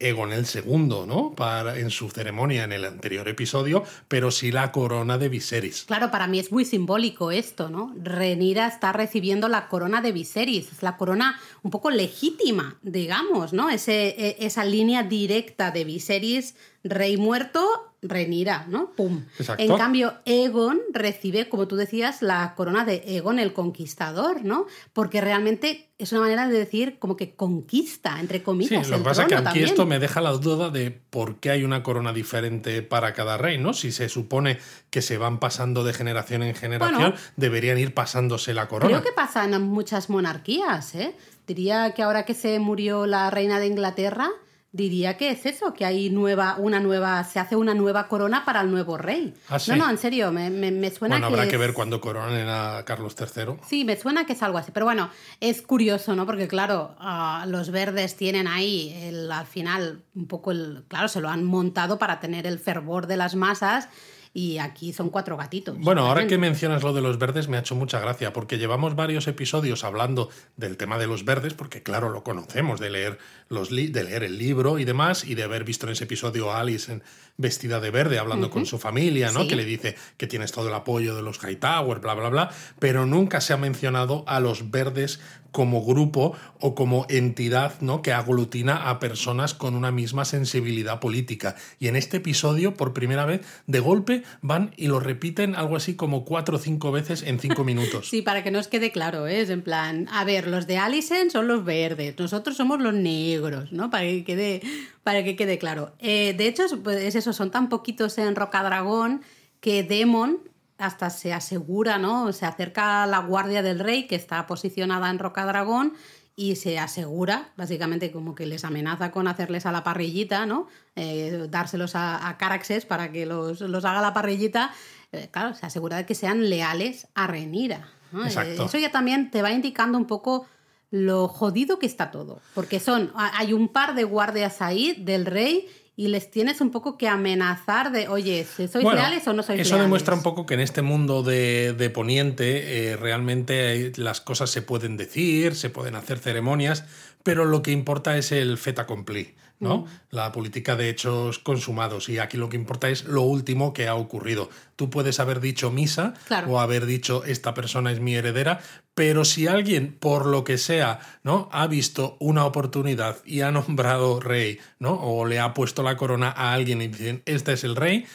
[0.00, 1.34] Egon el II, ¿no?
[1.36, 5.84] Para, en su ceremonia en el anterior episodio, pero sí la corona de Viserys.
[5.84, 7.94] Claro, para mí es muy simbólico esto, ¿no?
[8.02, 13.68] Renira está recibiendo la corona de Viserys, es la corona un poco legítima, digamos, ¿no?
[13.68, 18.92] Ese, e- esa línea directa de Viserys, rey muerto, Renira, ¿no?
[18.92, 19.24] ¡Pum!
[19.38, 19.62] Exacto.
[19.62, 24.66] En cambio, Egon recibe, como tú decías, la corona de Egon el Conquistador, ¿no?
[24.94, 28.88] Porque realmente es una manera de decir como que conquista, entre Sí, comillas.
[28.88, 29.66] lo que pasa es que aquí también.
[29.66, 33.58] esto me deja la duda de por qué hay una corona diferente para cada rey,
[33.58, 33.74] ¿no?
[33.74, 34.58] Si se supone
[34.88, 37.16] que se van pasando de generación en generación, Bueno.
[37.36, 38.88] deberían ir pasándose la corona.
[38.98, 41.14] Creo que pasa en muchas monarquías, ¿eh?
[41.46, 44.30] Diría que ahora que se murió la reina de Inglaterra,
[44.72, 48.60] diría que es eso, que hay nueva, una nueva, se hace una nueva corona para
[48.60, 49.34] el nuevo rey.
[49.48, 49.72] ¿Ah, sí?
[49.72, 52.46] No, no, en serio, me, me- me suena bueno, que habrá que ver cuando coronen
[52.48, 53.56] a Carlos III.
[53.66, 54.70] Sí, me suena que es algo así.
[54.72, 56.24] Pero bueno, es curioso, ¿no?
[56.24, 60.84] Porque claro, ah, los verdes tienen ahí el, al final un poco el.
[60.88, 63.88] Claro, se lo han montado para tener el fervor de las masas.
[64.32, 65.76] Y aquí son cuatro gatitos.
[65.78, 68.94] Bueno, ahora que mencionas lo de los verdes me ha hecho mucha gracia, porque llevamos
[68.94, 73.72] varios episodios hablando del tema de los verdes, porque claro, lo conocemos de leer, los
[73.72, 76.60] li- de leer el libro y demás, y de haber visto en ese episodio a
[76.60, 77.02] Alice en-
[77.40, 79.42] vestida de verde hablando con su familia, ¿no?
[79.42, 79.48] Sí.
[79.48, 83.06] Que le dice que tienes todo el apoyo de los Hightower, bla, bla, bla, pero
[83.06, 85.20] nunca se ha mencionado a los verdes
[85.52, 88.02] como grupo o como entidad ¿no?
[88.02, 91.56] que aglutina a personas con una misma sensibilidad política.
[91.78, 95.96] Y en este episodio, por primera vez, de golpe, van y lo repiten algo así
[95.96, 98.08] como cuatro o cinco veces en cinco minutos.
[98.10, 99.40] Sí, para que nos quede claro, ¿eh?
[99.40, 103.70] es en plan, a ver, los de Allison son los verdes, nosotros somos los negros,
[103.72, 103.88] ¿no?
[103.88, 104.62] Para que quede,
[105.02, 105.92] para que quede claro.
[105.98, 109.22] Eh, de hecho, es, pues, es eso, son tan poquitos en Rocadragón
[109.60, 110.38] que Demon
[110.78, 112.32] hasta se asegura, ¿no?
[112.32, 115.94] Se acerca a la guardia del rey que está posicionada en Rocadragón
[116.36, 120.68] y se asegura, básicamente como que les amenaza con hacerles a la parrillita, ¿no?
[120.96, 124.72] Eh, dárselos a, a Caraxes para que los, los haga la parrillita.
[125.12, 127.88] Eh, claro, se asegura de que sean leales a Renira.
[128.12, 128.24] ¿no?
[128.24, 128.64] Exacto.
[128.64, 130.46] Eso ya también te va indicando un poco
[130.90, 132.40] lo jodido que está todo.
[132.54, 136.70] Porque son, ha- hay un par de guardias ahí del rey y les tienes un
[136.70, 138.90] poco que amenazar de, oye, ¿sois Bueno,
[139.26, 139.84] o no sois Eso leales?
[139.84, 144.62] demuestra un poco que en este mundo de, de Poniente eh, realmente las cosas se
[144.62, 146.84] pueden decir, se pueden hacer ceremonias,
[147.22, 149.86] pero lo que importa es el fait accompli, ¿no?
[150.10, 152.08] La política de hechos consumados.
[152.08, 154.50] Y aquí lo que importa es lo último que ha ocurrido.
[154.74, 156.50] Tú puedes haber dicho misa Claro.
[156.50, 158.60] o haber dicho esta persona es mi heredera,
[158.94, 161.48] pero si alguien, por lo que sea, ¿no?
[161.52, 164.94] ha visto una oportunidad y ha nombrado rey, ¿no?
[164.94, 168.06] O le ha puesto la corona a alguien y dicen, este es el rey,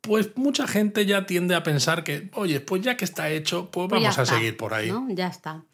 [0.00, 3.88] pues mucha gente ya tiende a pensar que, oye, pues ya que está hecho, pues
[3.88, 4.88] Pues vamos a seguir por ahí.
[4.90, 5.06] ¿no?
[5.10, 5.64] Ya está.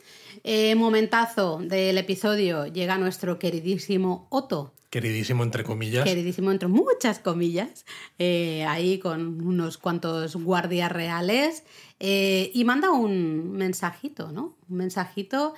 [0.45, 6.05] Eh, momentazo del episodio, llega nuestro queridísimo Otto, Queridísimo, entre comillas.
[6.05, 7.87] queridísimo entre muchas comillas,
[8.19, 11.65] eh, ahí con unos cuantos guardias reales,
[11.99, 14.59] eh, y manda un mensajito, ¿no?
[14.69, 15.55] Un mensajito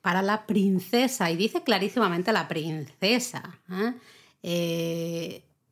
[0.00, 3.60] para la princesa, y dice clarísimamente la princesa.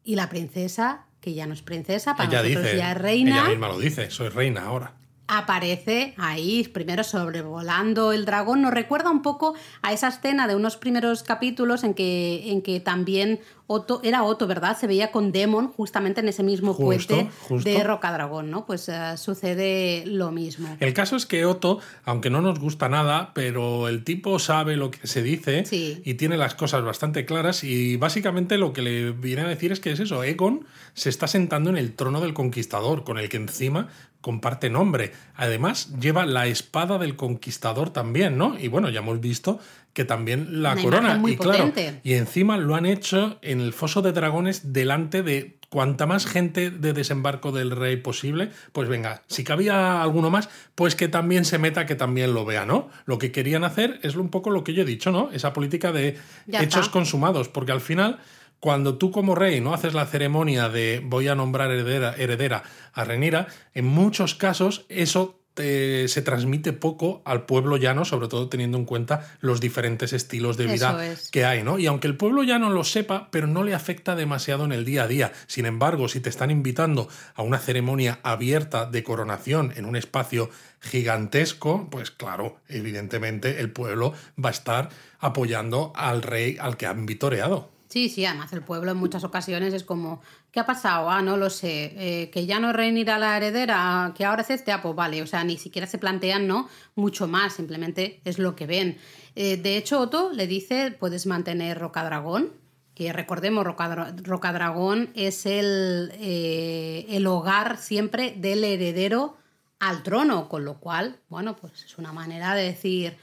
[0.02, 3.40] y la princesa, que ya no es princesa, para ella nosotros dice, ya es reina
[3.40, 4.99] ella misma lo dice, soy reina ahora.
[5.30, 8.62] Aparece ahí, primero sobrevolando el dragón.
[8.62, 12.80] Nos recuerda un poco a esa escena de unos primeros capítulos en que, en que
[12.80, 13.40] también
[13.72, 14.76] Otto, era Otto, ¿verdad?
[14.76, 17.70] Se veía con Demon justamente en ese mismo Justo, puente justo.
[17.70, 18.66] de Rocadragón, ¿no?
[18.66, 20.76] Pues eh, sucede lo mismo.
[20.80, 24.90] El caso es que Otto, aunque no nos gusta nada, pero el tipo sabe lo
[24.90, 26.02] que se dice Sí.
[26.04, 29.78] y tiene las cosas bastante claras y básicamente lo que le viene a decir es
[29.78, 33.36] que es eso, Egon se está sentando en el trono del conquistador, con el que
[33.36, 33.88] encima
[34.20, 35.12] comparte nombre.
[35.34, 38.58] Además, lleva la espada del conquistador también, ¿no?
[38.58, 39.58] Y bueno, ya hemos visto
[39.92, 41.14] que también la Una corona.
[41.16, 41.72] muy y claro,
[42.04, 46.70] y encima lo han hecho en el foso de dragones delante de cuanta más gente
[46.70, 51.58] de desembarco del rey posible, pues venga, si cabía alguno más, pues que también se
[51.58, 52.88] meta, que también lo vea, ¿no?
[53.04, 55.30] Lo que querían hacer es un poco lo que yo he dicho, ¿no?
[55.32, 56.92] Esa política de Ya hechos está.
[56.92, 58.18] consumados, porque al final,
[58.60, 63.04] cuando tú como rey no haces la ceremonia de voy a nombrar heredera, heredera a
[63.04, 68.78] Renira, en muchos casos eso te- se transmite poco al pueblo llano, sobre todo teniendo
[68.78, 71.28] en cuenta los diferentes estilos de vida es.
[71.30, 71.78] que hay, ¿no?
[71.78, 74.84] Y aunque el pueblo ya no lo sepa, pero no le afecta demasiado en el
[74.84, 75.32] día a día.
[75.48, 80.50] Sin embargo, si te están invitando a una ceremonia abierta de coronación en un espacio
[80.80, 87.06] gigantesco, pues claro, evidentemente el pueblo va a estar apoyando al rey al que han
[87.06, 87.70] vitoreado.
[87.90, 90.22] Sí, sí, además el pueblo en muchas ocasiones es como,
[90.52, 91.10] ¿qué ha pasado?
[91.10, 94.70] Ah, no lo sé, eh, que ya no reinirá la heredera, que ahora es este,
[94.70, 96.68] ah, pues vale, o sea, ni siquiera se plantean, ¿no?
[96.94, 98.96] Mucho más, simplemente es lo que ven.
[99.34, 102.52] Eh, de hecho, Otto le dice, puedes mantener Rocadragón,
[102.94, 109.36] que recordemos, Rocadra- Rocadragón es el, eh, el hogar siempre del heredero
[109.80, 113.16] al trono, con lo cual, bueno, pues es una manera de decir,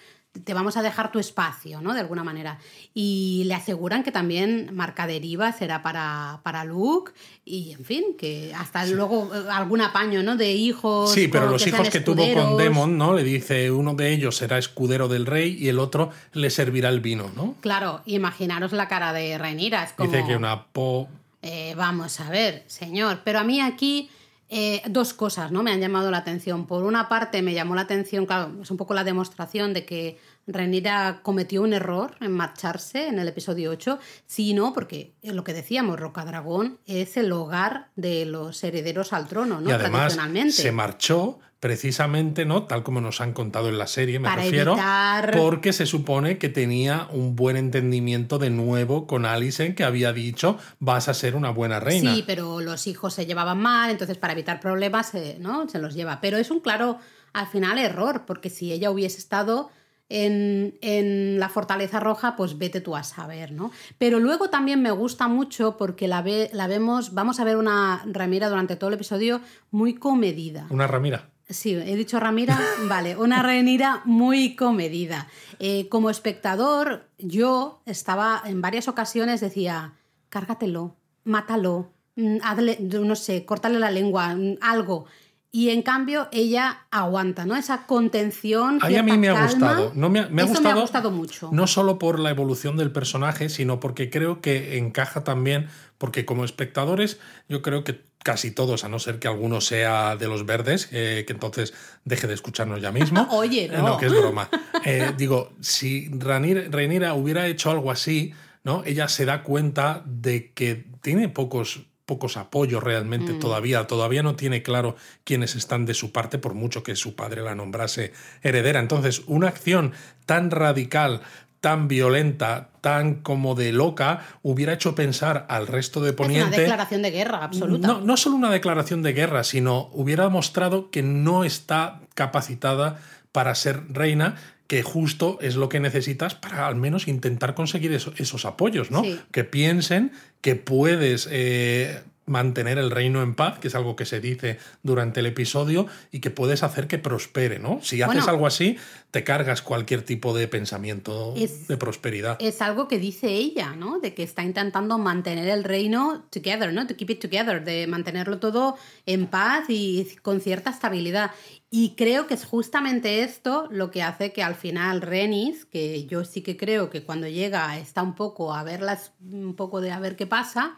[0.44, 1.94] te vamos a dejar tu espacio, ¿no?
[1.94, 2.60] De alguna manera.
[2.94, 7.12] Y le aseguran que también marca deriva será para, para Luke
[7.46, 10.36] y, en fin, que hasta luego eh, algún apaño, ¿no?
[10.36, 11.12] De hijos.
[11.12, 12.58] Sí, pero los que hijos que tuvo con.
[12.58, 13.14] Demon, ¿no?
[13.14, 17.00] Le dice, uno de ellos será escudero del rey y el otro le servirá el
[17.00, 17.56] vino, ¿no?
[17.62, 20.12] Claro, imaginaros la cara de es como...
[20.12, 21.08] Dice que una po...
[21.42, 23.22] Eh, vamos a ver, señor.
[23.24, 24.10] Pero a mí aquí
[24.50, 25.62] eh, dos cosas ¿no?
[25.62, 26.68] me han llamado la atención.
[26.68, 30.18] Por una parte me llamó la atención, claro, es un poco la demostración de que
[30.48, 35.54] Renira cometió un error en marcharse en el episodio 8, sino porque es lo que
[35.54, 39.70] decíamos, Rocadragón es el hogar de los herederos al trono, ¿no?
[39.70, 40.54] y además Tradicionalmente.
[40.54, 42.64] se marchó precisamente, ¿no?
[42.64, 46.38] Tal como nos han contado en la serie, me Para refiero, evitar- porque se supone
[46.38, 51.36] que tenía un buen entendimiento de nuevo con Alicent, que había dicho, vas a ser
[51.36, 52.14] una buena reina.
[52.14, 55.68] Sí, pero los hijos se llevaban mal, entonces para evitar problemas eh, ¿no?
[55.68, 56.22] se los lleva.
[56.22, 57.00] Pero es un claro,
[57.34, 59.70] al final, error, porque si ella hubiese estado
[60.10, 63.72] en, en la Fortaleza Roja, pues vete tú a saber, ¿no?
[63.98, 68.04] Pero luego también me gusta mucho porque la, ve, la vemos, vamos a ver una
[68.06, 69.42] Ramira durante todo el episodio
[69.72, 70.68] muy comedida.
[70.70, 71.30] Una Ramira.
[71.50, 75.28] Sí, he dicho Ramira, vale, una Renira muy comedida.
[75.60, 79.94] Eh, como espectador, yo estaba en varias ocasiones, decía,
[80.28, 85.06] cárgatelo, mátalo, mm, hazle, no sé, córtale la lengua, mm, algo.
[85.52, 87.56] Y en cambio, ella aguanta, ¿no?
[87.56, 88.80] Esa contención.
[88.82, 89.92] A mí cierta me ha gustado.
[89.96, 91.50] No, me ha, me ha gustado, me ha gustado mucho.
[91.54, 96.44] No solo por la evolución del personaje, sino porque creo que encaja también, porque como
[96.44, 100.90] espectadores, yo creo que casi todos, a no ser que alguno sea de los verdes,
[100.92, 103.26] eh, que entonces deje de escucharnos ya mismo.
[103.32, 103.98] Oye, Eh, no.
[103.98, 104.50] que es broma.
[104.84, 108.34] Eh, digo, si Ranir- Rhaenyra hubiera hecho algo así,
[108.66, 108.84] ¿no?
[108.86, 113.40] Ella se da cuenta de que tiene pocos pocos apoyos realmente Mm.
[113.40, 117.44] todavía, todavía no tiene claro quiénes están de su parte por mucho que su padre
[117.44, 118.80] la nombrase heredera.
[118.80, 119.92] Entonces, una acción
[120.26, 121.22] tan radical,
[121.60, 126.62] tan violenta, tan como de loca, hubiera hecho pensar al resto de es una Poniente
[126.62, 127.88] declaración de guerra absoluta.
[127.88, 133.00] no, no solo una declaración de guerra, sino hubiera mostrado que no está capacitada
[133.34, 134.36] para ser reina,
[134.68, 139.02] que justo es lo que necesitas para al menos intentar conseguir eso- esos apoyos, ¿no?
[139.04, 139.20] Sí.
[139.32, 144.20] Que piensen que puedes eh, mantener el reino en paz, que es algo que se
[144.20, 147.80] dice durante el episodio, y que puedes hacer que prospere, ¿no?
[147.82, 148.30] Si haces Bueno.
[148.30, 148.78] algo así,
[149.12, 152.38] te cargas cualquier tipo de pensamiento Es- de prosperidad.
[152.40, 154.00] es algo que dice ella, ¿no?
[154.00, 156.86] De que está intentando mantener el reino together, ¿no?
[156.86, 161.32] To keep it together, de mantenerlo todo en paz y con cierta estabilidad.
[161.70, 166.24] Y creo que es justamente esto lo que hace que al final Renis, que yo
[166.26, 170.00] sí que creo que cuando llega está un poco a verlas, un poco de a
[170.00, 170.78] ver qué pasa,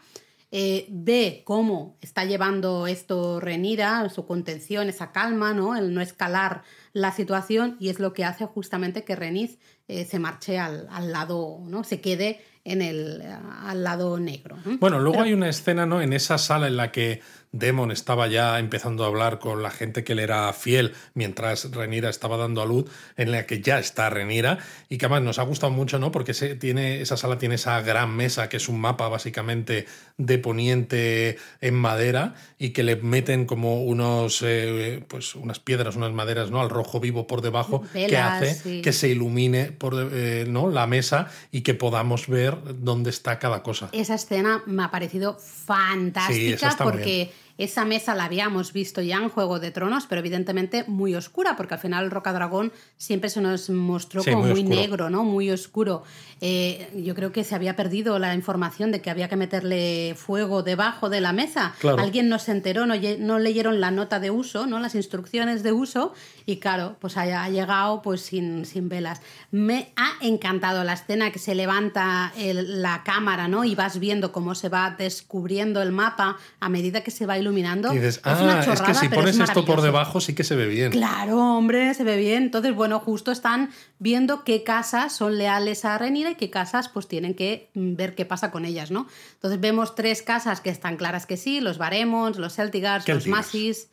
[0.52, 5.76] eh, ve cómo está llevando esto Renira, su contención, esa calma, ¿no?
[5.76, 10.18] El no escalar la situación y es lo que hace justamente que Renis eh, se
[10.18, 11.84] marche al, al lado, ¿no?
[11.84, 14.56] Se quede en el, eh, al lado negro.
[14.64, 14.78] ¿no?
[14.78, 16.00] Bueno, luego Pero- hay una escena, ¿no?
[16.02, 17.20] En esa sala en la que
[17.52, 22.08] Demon estaba ya empezando a hablar con la gente que le era fiel mientras Renira
[22.08, 24.58] estaba dando a luz, en la que ya está Renira,
[24.88, 26.12] y que además nos ha gustado mucho, ¿no?
[26.12, 29.86] Porque se tiene, esa sala tiene esa gran mesa que es un mapa básicamente
[30.16, 36.12] de poniente en madera y que le meten como unos, eh, pues unas piedras, unas
[36.12, 36.60] maderas, ¿no?
[36.60, 38.82] Al rojo vivo por debajo, que hace sí.
[38.82, 40.70] que se ilumine por, eh, ¿no?
[40.70, 43.88] la mesa y que podamos ver dónde está cada cosa.
[43.92, 47.32] Esa escena me ha parecido fantástica porque
[47.64, 51.74] esa mesa la habíamos visto ya en Juego de Tronos, pero evidentemente muy oscura, porque
[51.74, 55.24] al final Rocadragón siempre se nos mostró Sí, como muy negro, ¿no?
[55.24, 56.02] Muy oscuro.
[56.40, 60.62] Eh, yo creo que se había perdido la información de que había que meterle fuego
[60.62, 61.74] debajo de la mesa.
[61.80, 61.98] Claro.
[62.02, 64.80] Alguien no se enteró, no, leyeron la nota de uso, ¿no?
[64.80, 66.14] Las instrucciones de uso,
[66.46, 69.20] y claro, pues ha llegado pues sin, sin velas.
[69.50, 73.64] Me ha encantado la escena que se levanta el- la cámara, ¿no?
[73.64, 77.49] Y vas viendo cómo se va descubriendo el mapa a medida que se va iluminando.
[77.92, 80.34] Y dices, Es una ah, es que chorrada, si pones es esto por debajo sí
[80.34, 80.92] que se ve bien.
[80.92, 82.44] Claro, hombre, se ve bien.
[82.44, 87.08] Entonces, bueno, justo están viendo qué casas son leales a Renira y qué casas pues
[87.08, 89.06] tienen que mm, ver qué pasa con ellas, ¿no?
[89.34, 93.26] Entonces vemos tres casas que están claras que sí, los Baremons, los Celtigars, los.
[93.26, 93.88] Masis.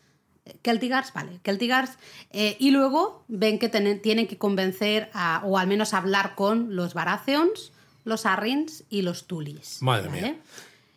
[0.63, 1.97] Celtigars, vale, Celtigars.
[2.31, 6.93] eh, y luego ven que tienen que convencer a, o al menos hablar con los
[6.93, 7.73] Baratheons,
[8.05, 9.81] los Arryns y los Tulis.
[9.81, 10.21] Madre ¿vale?
[10.21, 10.35] mía.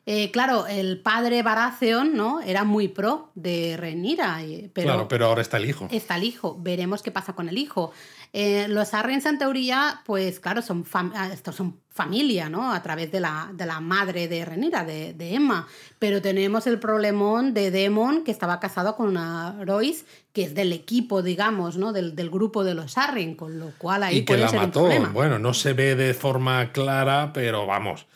[0.07, 2.41] Eh, claro, el padre Baratheon, ¿no?
[2.41, 4.41] Era muy pro de Renira.
[4.73, 5.89] Pero claro, pero ahora está el hijo.
[5.91, 6.57] Está el hijo.
[6.59, 7.93] Veremos qué pasa con el hijo.
[8.33, 12.73] Eh, los Arryns, en teoría, pues claro, son, ah, estos son familia, ¿no?
[12.73, 15.67] A través de la, de la madre de Renira, de, de, Emma.
[15.99, 20.73] Pero tenemos el problemón de Demon, que estaba casado con una Royce, que es del
[20.73, 21.93] equipo, digamos, ¿no?
[21.93, 24.89] Del, del grupo de los Arryn, con lo cual ahí y que la mató.
[25.13, 28.07] Bueno, no se ve de forma clara, pero vamos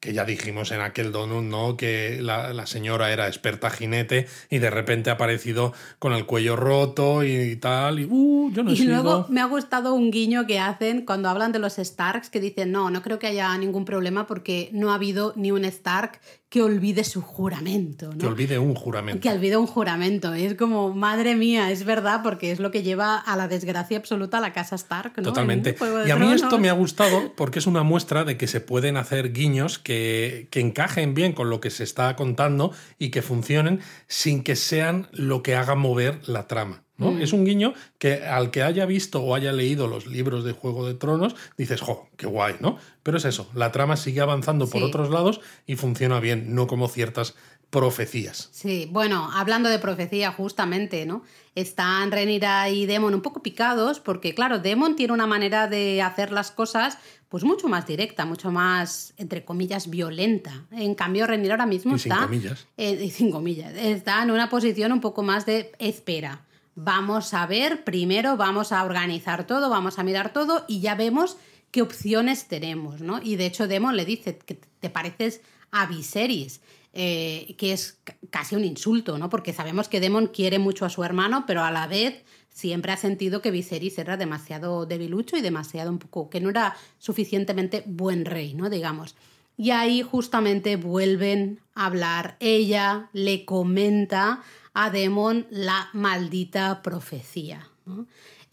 [0.00, 1.76] que ya dijimos en aquel donut, ¿no?
[1.76, 7.24] Que la, señora era experta jinete y de repente ha aparecido con el cuello roto
[7.24, 8.00] y, tal.
[8.00, 11.52] Y, uh, yo no y luego me ha gustado un guiño que hacen cuando hablan
[11.52, 14.94] de los Starks, que dicen, no, no creo que haya ningún problema porque no ha
[14.94, 18.10] habido ni un Stark que olvide su juramento.
[18.10, 18.18] ¿no?
[18.18, 19.20] Que olvide un juramento.
[19.20, 20.32] Que olvide un juramento.
[20.32, 24.38] Es como, madre mía, es verdad, porque es lo que lleva a la desgracia absoluta
[24.38, 25.12] a la casa Stark.
[25.18, 25.24] ¿no?
[25.24, 25.76] Totalmente.
[26.06, 28.96] Y a mí esto me ha gustado porque es una muestra de que se pueden
[28.96, 33.80] hacer guiños que, que encajen bien con lo que se está contando y que funcionen
[34.06, 36.87] sin que sean lo que haga mover la trama.
[36.98, 37.12] ¿No?
[37.12, 37.22] Mm.
[37.22, 40.86] Es un guiño que al que haya visto o haya leído los libros de Juego
[40.86, 42.76] de Tronos, dices, jo, qué guay, ¿no?
[43.02, 46.88] Pero es eso, la trama sigue avanzando por otros lados y funciona bien, no como
[46.88, 47.34] ciertas
[47.70, 48.48] profecías.
[48.52, 51.22] Sí, bueno, hablando de profecía justamente, ¿no?
[51.54, 56.32] Están Renira y Demon un poco picados porque, claro, Demon tiene una manera de hacer
[56.32, 60.64] las cosas pues mucho más directa, mucho más, entre comillas, violenta.
[60.70, 62.16] En cambio, Renira ahora mismo está...
[62.16, 62.66] Sin comillas.
[62.78, 63.74] Eh, sin comillas.
[63.74, 66.47] Está en una posición un poco más de espera
[66.80, 71.36] vamos a ver, primero vamos a organizar todo, vamos a mirar todo y ya vemos
[71.72, 73.20] qué opciones tenemos, ¿no?
[73.20, 75.40] Y de hecho Demon le dice que te pareces
[75.72, 76.60] a Viserys,
[76.92, 77.98] eh, que es
[78.30, 79.28] casi un insulto, ¿no?
[79.28, 82.96] Porque sabemos que Demon quiere mucho a su hermano, pero a la vez siempre ha
[82.96, 88.24] sentido que Viserys era demasiado debilucho y demasiado un poco, que no era suficientemente buen
[88.24, 88.70] rey, ¿no?
[88.70, 89.16] Digamos.
[89.56, 92.36] Y ahí justamente vuelven a hablar.
[92.38, 94.44] Ella le comenta
[94.78, 97.66] a Demon la maldita profecía.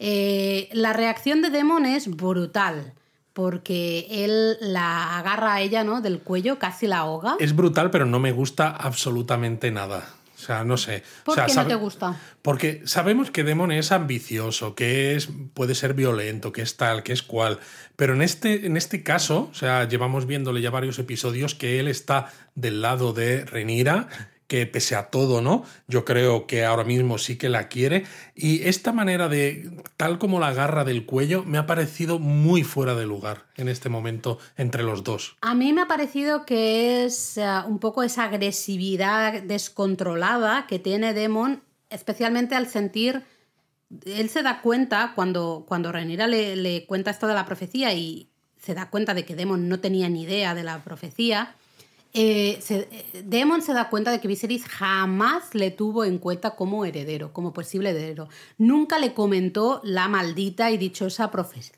[0.00, 2.94] Eh, la reacción de Demon es brutal
[3.32, 6.00] porque él la agarra a ella ¿no?
[6.00, 7.36] del cuello, casi la ahoga.
[7.38, 10.08] Es brutal, pero no me gusta absolutamente nada.
[10.34, 11.04] O sea, no sé.
[11.24, 12.20] ¿Por qué no te gusta?
[12.42, 17.12] Porque sabemos que Demon es ambicioso, que es, puede ser violento, que es tal, que
[17.12, 17.60] es cual.
[17.94, 21.86] Pero en este, en este caso, o sea, llevamos viéndole ya varios episodios que él
[21.86, 24.08] está del lado de Renira
[24.46, 25.64] que pese a todo, ¿no?
[25.88, 28.04] Yo creo que ahora mismo sí que la quiere.
[28.34, 32.94] Y esta manera de, tal como la garra del cuello, me ha parecido muy fuera
[32.94, 35.36] de lugar en este momento entre los dos.
[35.40, 41.14] A mí me ha parecido que es eh, un poco esa agresividad descontrolada que tiene
[41.14, 43.24] Demon, especialmente al sentir...
[44.04, 48.28] Él se da cuenta cuando, cuando Renira le, le cuenta esto de la profecía y
[48.60, 51.54] se da cuenta de que Demon no tenía ni idea de la profecía
[52.18, 52.88] eh, se,
[53.24, 57.52] Demon se da cuenta de que Viserys jamás le tuvo en cuenta como heredero, como
[57.52, 58.28] posible heredero.
[58.56, 61.74] Nunca le comentó la maldita y dichosa profecía.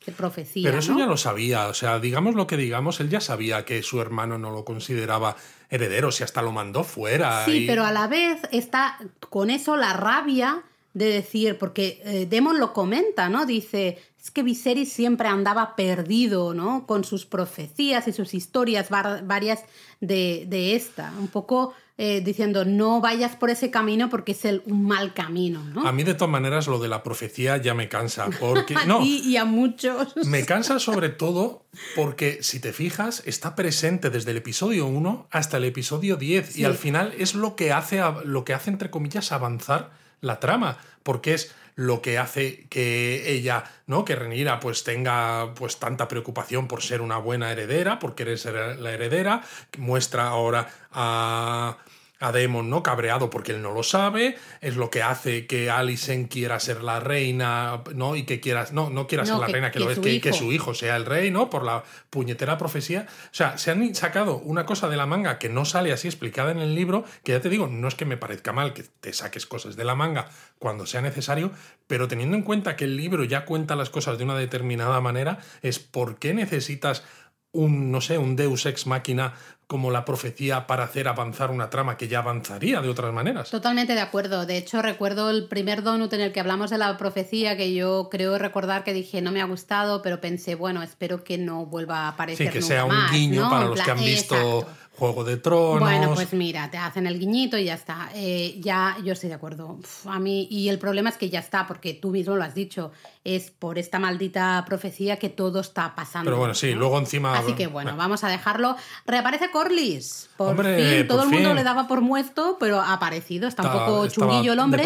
[0.63, 3.83] Pero eso ya lo sabía, o sea, digamos lo que digamos, él ya sabía que
[3.83, 5.35] su hermano no lo consideraba
[5.71, 7.45] heredero, si hasta lo mandó fuera.
[7.45, 8.99] Sí, pero a la vez está
[9.29, 10.63] con eso la rabia
[10.95, 13.45] de decir, porque eh, Demon lo comenta, ¿no?
[13.45, 16.87] Dice, es que Viserys siempre andaba perdido, ¿no?
[16.87, 19.65] Con sus profecías y sus historias varias
[20.01, 21.13] de, esta.
[21.19, 25.63] Un poco eh, diciendo, no vayas por ese camino porque es el, un mal camino,
[25.73, 25.87] ¿no?
[25.87, 28.29] A mí, de todas maneras, lo de la profecía ya me cansa.
[28.41, 30.17] Porque, a no, y a muchos.
[30.27, 35.59] Me cansa sobre todo porque, si te fijas, está presente desde el episodio 1 hasta
[35.59, 39.33] el episodio 10 y al final es lo que hace, lo que hace entre comillas,
[39.33, 44.05] avanzar la trama, porque es lo que hace que ella, ¿no?
[44.05, 48.79] Que Renira pues tenga pues tanta preocupación por ser una buena heredera, por querer ser
[48.79, 49.43] la heredera,
[49.77, 51.79] muestra ahora a
[52.21, 52.83] a Demon, ¿no?
[52.83, 57.01] Cabreado porque él no lo sabe, es lo que hace que Alicent quiera ser la
[57.01, 58.17] reina, ¿no?
[58.17, 60.53] Y que quiera, no, no quiera ser la reina, que, lo es, que, que, su
[60.53, 61.49] hijo sea el rey, ¿no?
[61.49, 63.07] Por la puñetera profecía.
[63.09, 66.51] O sea, se han sacado una cosa de la manga que no sale así explicada
[66.51, 69.13] en el libro, que ya te digo, no es que me parezca mal que te
[69.13, 70.29] saques cosas de la manga
[70.59, 71.53] cuando sea necesario,
[71.87, 75.39] pero teniendo en cuenta que el libro ya cuenta las cosas de una determinada manera,
[75.63, 77.05] es por qué necesitas
[77.53, 79.35] un, no sé, un deus ex máquina
[79.69, 83.51] como la profecía para hacer avanzar una trama que ya avanzaría de otras maneras.
[83.51, 84.47] Totalmente de acuerdo.
[84.47, 88.09] De hecho, recuerdo el primer donut en el que hablamos de la profecía, que yo
[88.11, 92.07] creo recordar que dije no me ha gustado, pero pensé, bueno, espero que no vuelva
[92.07, 92.47] a aparecer.
[92.47, 94.67] Sí, que sea un guiño para los que han visto
[94.99, 95.81] Juego de Tronos.
[95.81, 98.11] Bueno, pues mira, te hacen el guiñito y ya está.
[98.15, 99.79] Eh, ya, yo estoy de acuerdo.
[99.81, 102.55] Uf, a mí, y el problema es que ya está, porque tú mismo lo has
[102.55, 102.91] dicho,
[103.25, 106.29] es por esta maldita profecía que todo está pasando.
[106.31, 106.81] Pero bueno, sí, ¿no?
[106.81, 107.39] luego encima.
[107.39, 108.77] Así que bueno, vamos a dejarlo.
[109.07, 110.31] Reaparece Corlys.
[110.37, 113.47] Por Hombre, fin, todo por el mundo le daba por muerto, pero ha aparecido.
[113.49, 114.83] Está un Estaba- poco chunguillo el hombre.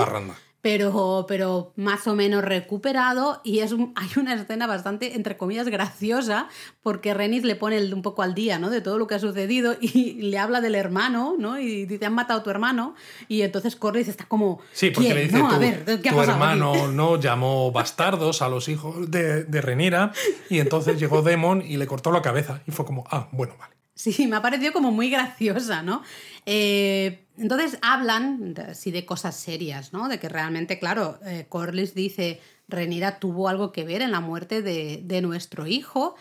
[0.63, 5.69] Pero, pero más o menos recuperado y es un- hay una escena bastante, entre comillas,
[5.69, 6.49] graciosa
[6.83, 8.71] porque Renis le pone el- un poco al día, ¿no?
[8.71, 11.59] De todo lo que ha sucedido y le habla del hermano, ¿no?
[11.59, 12.95] Y dice, han matado a tu hermano
[13.29, 14.61] y entonces Corlys está como...
[14.73, 15.17] Sí, porque "¿Quién?
[15.17, 16.31] le dice no, tu, a ver, ¿qué ha tu pasado aquí?".
[16.31, 20.13] hermano no llamó bastardos a los hijos de, de Renira
[20.49, 23.73] y entonces llegó Demon y le cortó la cabeza y fue como, ah, bueno, vale.
[23.95, 26.03] Sí, me ha parecido como muy graciosa, ¿no?
[26.47, 30.09] Eh, entonces hablan sí, de cosas serias, ¿no?
[30.09, 34.63] De que realmente, claro, eh, Corlys dice, Renira tuvo algo que ver en la muerte
[34.63, 36.15] de, de nuestro hijo.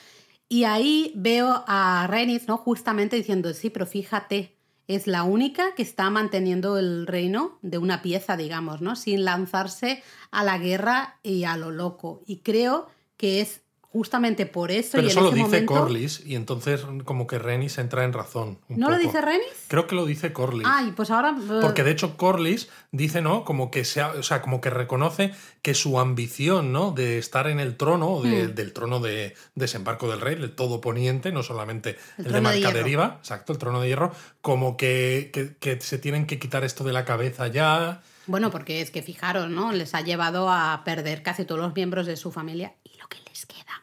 [0.47, 2.57] Y ahí veo a Renis, ¿no?
[2.57, 4.57] Justamente diciendo, sí, pero fíjate,
[4.87, 8.95] es la única que está manteniendo el reino de una pieza, digamos, ¿no?
[8.95, 12.21] Sin lanzarse a la guerra y a lo loco.
[12.25, 13.61] Y creo que es
[13.91, 15.73] justamente por eso Pero y eso en lo ese dice momento...
[15.73, 18.57] Corlys y entonces como que Renis entra en razón.
[18.69, 19.45] un ¿No lo dice Renis?
[19.67, 20.65] Creo que lo dice Corlys.
[20.69, 21.35] Ay, pues ahora.
[21.37, 23.43] eh, Porque de hecho Corlys dice, ¿no?
[23.43, 26.91] Como que sea, o sea, como que reconoce que su ambición, ¿no?
[26.91, 28.55] De estar en el trono, de- Hmm.
[28.55, 32.49] del trono de desembarco del rey, del todo poniente, no solamente El el, de trono
[32.49, 34.11] de Marcaderiva, exacto, el trono de hierro,
[34.41, 38.01] como que, que- que se tienen que quitar esto de la cabeza ya.
[38.27, 39.71] Bueno, porque es que fijaros, ¿no?
[39.73, 43.17] Les ha llevado a perder casi todos los miembros de su familia y lo que
[43.27, 43.80] les queda.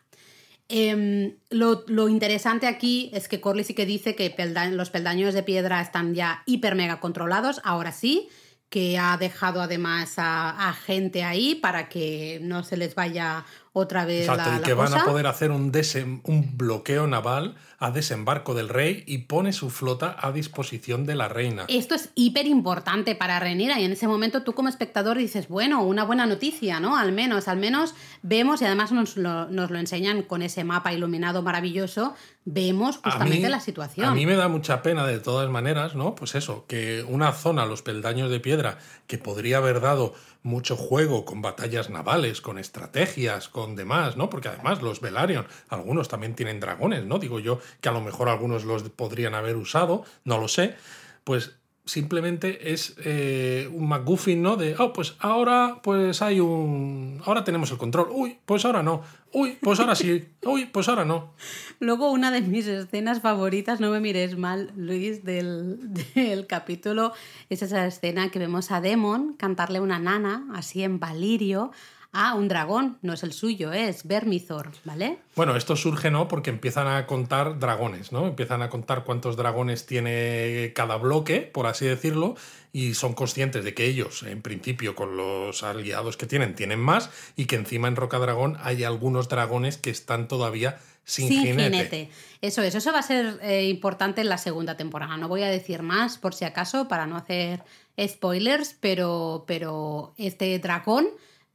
[0.69, 4.35] Em, lo, lo interesante aquí es que Corlys sí que dice que
[4.73, 8.29] los peldaños de piedra están ya hiper mega controlados, ahora sí,
[8.69, 14.23] que ha dejado además a gente ahí para que no se les vaya otra vez
[14.29, 15.03] Exacto, la, y la que van cosa.
[15.03, 19.71] a poder hacer un, desem- un bloqueo naval a desembarco del rey y pone su
[19.71, 21.65] flota a disposición de la reina.
[21.69, 25.83] Esto es hiper importante para Renira y en ese momento tú como espectador dices, bueno,
[25.85, 26.97] una buena noticia, ¿no?
[26.97, 30.93] Al menos, al menos vemos y además nos lo, nos lo enseñan con ese mapa
[30.93, 32.15] iluminado maravilloso,
[32.45, 34.07] vemos justamente mí- la situación.
[34.09, 36.15] A mí me da mucha pena de todas maneras, ¿no?
[36.17, 41.25] Pues eso, que una zona, los peldaños de piedra, que podría haber dado mucho juego
[41.25, 44.31] con batallas navales, con estrategias, con demás, ¿no?
[44.31, 47.19] Porque además los Velaryon, algunos también tienen dragones, ¿no?
[47.19, 50.77] Digo yo que a lo mejor algunos los podrían haber usado, no lo sé.
[51.25, 51.58] Pues
[51.89, 54.57] simplemente es eh, un McGuffin, ¿no?
[54.57, 57.21] De, oh, pues ahora pues hay un...
[57.25, 58.09] Ahora tenemos el control.
[58.11, 59.03] Uy, pues ahora no.
[59.33, 60.29] Uy, pues ahora sí.
[60.45, 61.33] Uy, pues ahora no.
[61.81, 65.79] Luego una de mis escenas favoritas, no me mires mal, Luis, del,
[66.15, 67.13] del capítulo,
[67.49, 71.73] es esa escena que vemos a Demon cantarle una nana, así en Valirio,
[72.13, 72.99] a un dragón.
[73.03, 73.89] No es el suyo, ¿eh?
[73.89, 75.19] es Vermithor, ¿vale?
[75.37, 76.29] Bueno, esto surge, ¿no?
[76.29, 78.27] Porque empiezan a contar dragones, ¿no?
[78.27, 82.37] Empiezan a contar cuántos dragones tiene cada bloque, por así decirlo,
[82.73, 87.11] y son conscientes de que ellos, en principio, con los aliados que tienen, tienen más,
[87.37, 92.11] y que encima en Roca Dragón hay algunos dragones que están todavía sin, jinete.
[92.43, 95.17] Eso es, eso va a ser eh, importante en la segunda temporada.
[95.17, 97.63] No voy a decir más por si acaso para no hacer
[97.99, 101.09] spoilers, pero, pero este dragón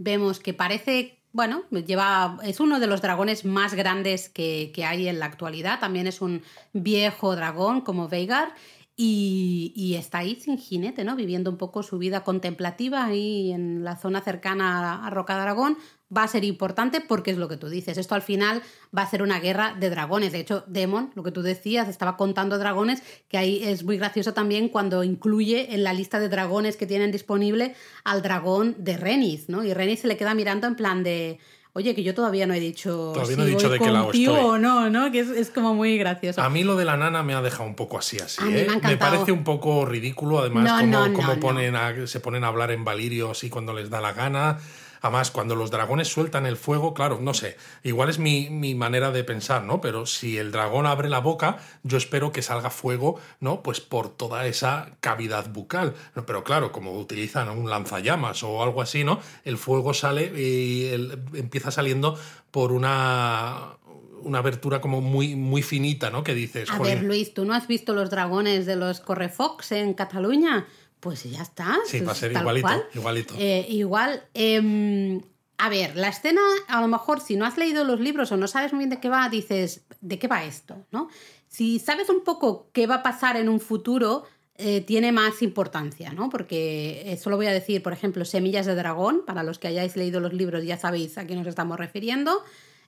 [0.03, 5.07] vemos que parece, bueno, lleva, es uno de los dragones más grandes que, que hay
[5.07, 5.79] en la actualidad.
[5.79, 6.43] También es un
[6.73, 8.53] viejo dragón como Veigar.
[8.95, 11.15] Y, está ahí sin jinete, ¿no?
[11.15, 15.77] Viviendo un poco su vida contemplativa ahí en la zona cercana a, Roca Dragón.
[16.15, 17.97] Va a ser importante porque es lo que tú dices.
[17.97, 18.61] Esto al final
[18.95, 20.31] va a ser una guerra de dragones.
[20.31, 24.33] De hecho, Demon, lo que tú decías, estaba contando dragones, que ahí es muy gracioso
[24.35, 27.73] también cuando incluye en la lista de dragones que tienen disponible
[28.03, 29.63] al dragón de Renis, ¿no?
[29.63, 31.39] Y Renis se le queda mirando en plan de.
[31.75, 33.91] Oye, que yo todavía no he dicho Todavía si no he dicho voy de qué
[33.91, 34.27] lado estoy.
[34.27, 35.11] o no, ¿no?
[35.11, 36.39] Que es, es como muy gracioso.
[36.43, 38.51] A mí lo de la nana me ha dejado un poco así, así, A mí
[38.51, 38.79] me ha ¿eh?
[38.83, 41.39] Me parece un poco ridículo, además, No, como, no, como no.
[41.39, 44.59] ponen a- se ponen a hablar en Valirio así cuando les da la gana.
[45.03, 49.11] Además, cuando los dragones sueltan el fuego, claro, no sé, igual es mi, mi manera
[49.11, 49.81] de pensar, ¿no?
[49.81, 53.61] Pero si el dragón abre la boca, yo espero que salga fuego, ¿no?
[53.63, 55.93] Pues por toda esa cavidad bucal.
[56.25, 59.19] Pero claro, como utilizan un lanzallamas o algo así, ¿no?
[59.43, 62.17] El fuego sale y el- empieza saliendo
[62.49, 63.73] por una,
[64.21, 66.23] una abertura como muy, muy finita, ¿no?
[66.23, 66.93] Que dices, A "Jolín".
[66.95, 70.65] ver, Luis, ¿tú no has visto los dragones de los Correfox en Cataluña?
[71.03, 71.77] Pues ya está.
[71.85, 72.85] Sí, va a ser igualito, cual.
[72.95, 73.35] igualito.
[73.37, 74.23] Eh, igual.
[74.33, 75.21] em,
[75.57, 78.47] a ver, la escena, a lo mejor, si no has leído los libros o no
[78.47, 80.77] sabes muy bien de qué va, dices, ¿de qué va esto?
[80.91, 81.09] ¿No?
[81.49, 84.23] Si sabes un poco qué va a pasar en un futuro,
[84.55, 86.29] eh, tiene más importancia, ¿no?
[86.29, 89.97] Porque eh, solo voy a decir, por ejemplo, Semillas de Dragón, para los que hayáis
[89.97, 92.41] leído los libros ya sabéis a qué nos estamos refiriendo.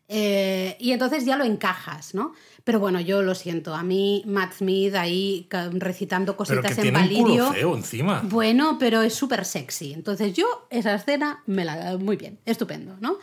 [0.08, 2.34] Eh, y entonces ya lo encajas, ¿no?
[2.64, 3.76] Pero bueno, yo lo siento.
[3.76, 7.54] A mí, Matt Smith ahí recitando cositas pero que en tiene un culo Valirio.
[7.54, 8.22] feo encima.
[8.24, 9.94] Bueno, pero es súper sexy.
[9.94, 13.18] Entonces yo, esa escena, me la muy bien, estupendo, ¿no?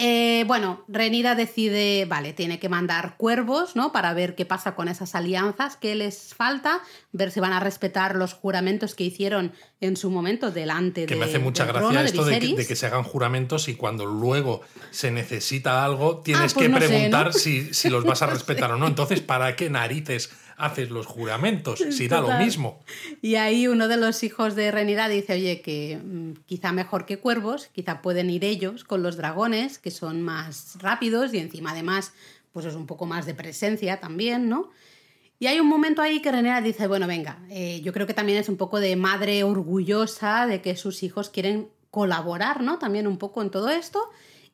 [0.00, 3.90] Eh, bueno, Renira decide, vale, tiene que mandar cuervos, ¿no?
[3.90, 6.80] Para ver qué pasa con esas alianzas que les falta,
[7.10, 11.20] ver si van a respetar los juramentos que hicieron en su momento delante Que de
[11.20, 14.06] me hace mucha gracia trono esto de que, de que se hagan juramentos y cuando
[14.06, 14.60] luego
[14.92, 17.32] se necesita algo tienes Ah, pues que no sé, preguntar ¿no?
[17.32, 18.86] si, si los vas a respetar o no.
[18.86, 21.82] Entonces, ¿para qué narices haces los juramentos?
[21.90, 22.80] Si da lo mismo.
[23.22, 27.18] Y ahí uno de los hijos de Renira dice, oye, que mm, quizá mejor que
[27.18, 32.12] cuervos, quizá pueden ir ellos con los dragones, que son más rápidos y encima además,
[32.52, 34.70] pues es un poco más de presencia también, ¿no?
[35.40, 38.38] Y hay un momento ahí que Renira dice, bueno, venga, eh, yo creo que también
[38.38, 42.78] es un poco de madre orgullosa de que sus hijos quieren colaborar, ¿no?
[42.78, 44.10] También un poco en todo esto.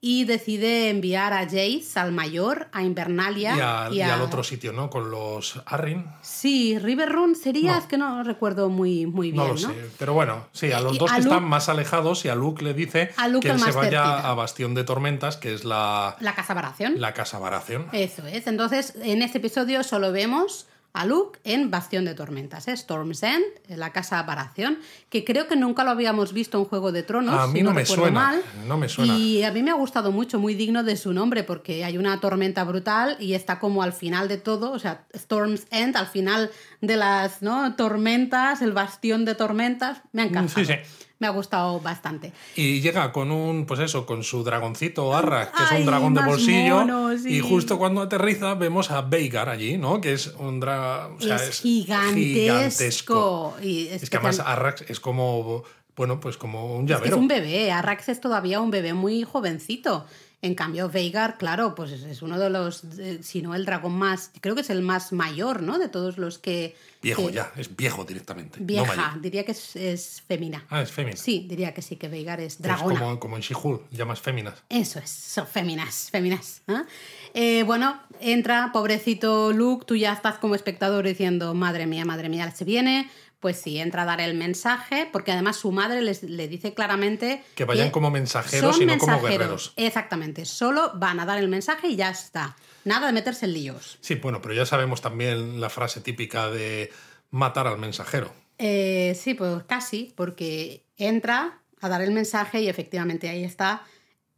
[0.07, 3.57] Y decide enviar a Jace, al mayor, a Invernalia.
[3.57, 4.91] Y, al- y y a- al otro sitio, ¿no?
[4.91, 6.05] Con los Arryn.
[6.21, 7.79] Sí, Riverrun sería, No.
[7.79, 9.53] es que no recuerdo muy, muy bien, No ¿no?
[9.55, 9.69] lo sé.
[9.99, 12.35] Pero bueno, sí, a los Y dos a que Luke- están más alejados y a
[12.35, 14.29] Luke le dice Luke que él se vaya cerquita.
[14.31, 17.01] a Bastión de Tormentas, que es la, La casa Baratheon.
[17.01, 17.87] la casa Baratheon.
[17.93, 18.47] Eso es.
[18.47, 22.73] Entonces, en este episodio solo vemos a Luke en Bastión de Tormentas, ¿eh?
[22.73, 24.79] Storm's End, en la casa Baratheon,
[25.11, 27.35] que creo que nunca lo habíamos visto en Juego de Tronos.
[27.35, 28.43] A mí si no me suena, mal.
[28.69, 29.19] no me suena.
[29.19, 32.21] Y a mí me ha gustado mucho, muy digno de su nombre, porque hay una
[32.21, 36.53] tormenta brutal y está como al final de todo, o sea, Storm's End, al final
[36.81, 37.75] de las ¿no?
[37.75, 40.65] tormentas, el bastión de tormentas, me ha encantado.
[40.65, 40.79] Sí, sí.
[41.21, 42.33] Me ha gustado bastante.
[42.57, 46.23] Y llega con un, pues eso, con su dragoncito Arra, que es un dragón de
[46.25, 46.81] bolsillo.
[46.81, 47.37] mono, sí.
[47.37, 50.01] Y justo cuando aterriza vemos a Veigar allí, ¿no?
[50.01, 51.19] Que es un dragón.
[51.21, 53.55] es, gigantesco.
[53.63, 55.63] Y Es que además Arrax es como,
[55.97, 57.17] bueno, pues como un Es que llavero.
[57.17, 60.07] es un bebé, Arrax es todavía un bebé muy jovencito.
[60.45, 64.31] En cambio, Veigar, claro, pues es- uno de los, eh, si no el dragón más,
[64.43, 65.79] creo que es el más mayor, ¿no?
[65.79, 66.77] De todos los que...
[67.01, 68.59] Viejo que- ya, es viejo directamente.
[68.61, 70.65] Vieja, diría que es, es femina.
[70.69, 71.17] Ah, es fémina.
[71.17, 73.01] Sí, diría que sí, que Veigar es Es dragona.
[73.01, 74.63] como, como en She-Hulk, llamas féminas.
[74.69, 76.61] Eso es, son féminas, féminas.
[76.69, 76.85] ¿ah?
[77.33, 82.51] Eh, bueno, entra, pobrecito Luke, tú ya estás como espectador diciendo, madre mía, madre mía,
[82.55, 83.11] se viene.
[83.45, 87.45] Pues sí, entra a dar el mensaje, porque además su madre les- le dice claramente
[87.55, 89.75] Que vayan como mensajeros y no como guerreros.
[89.77, 92.57] Exactamente, solo van a dar el mensaje y ya está.
[92.87, 93.99] Nada de meterse en líos.
[94.01, 96.91] Sí, bueno, pero ya sabemos también la frase típica de
[97.33, 98.33] matar al mensajero.
[98.57, 103.83] Eh, sí, pues casi, porque entra a dar el mensaje y efectivamente ahí está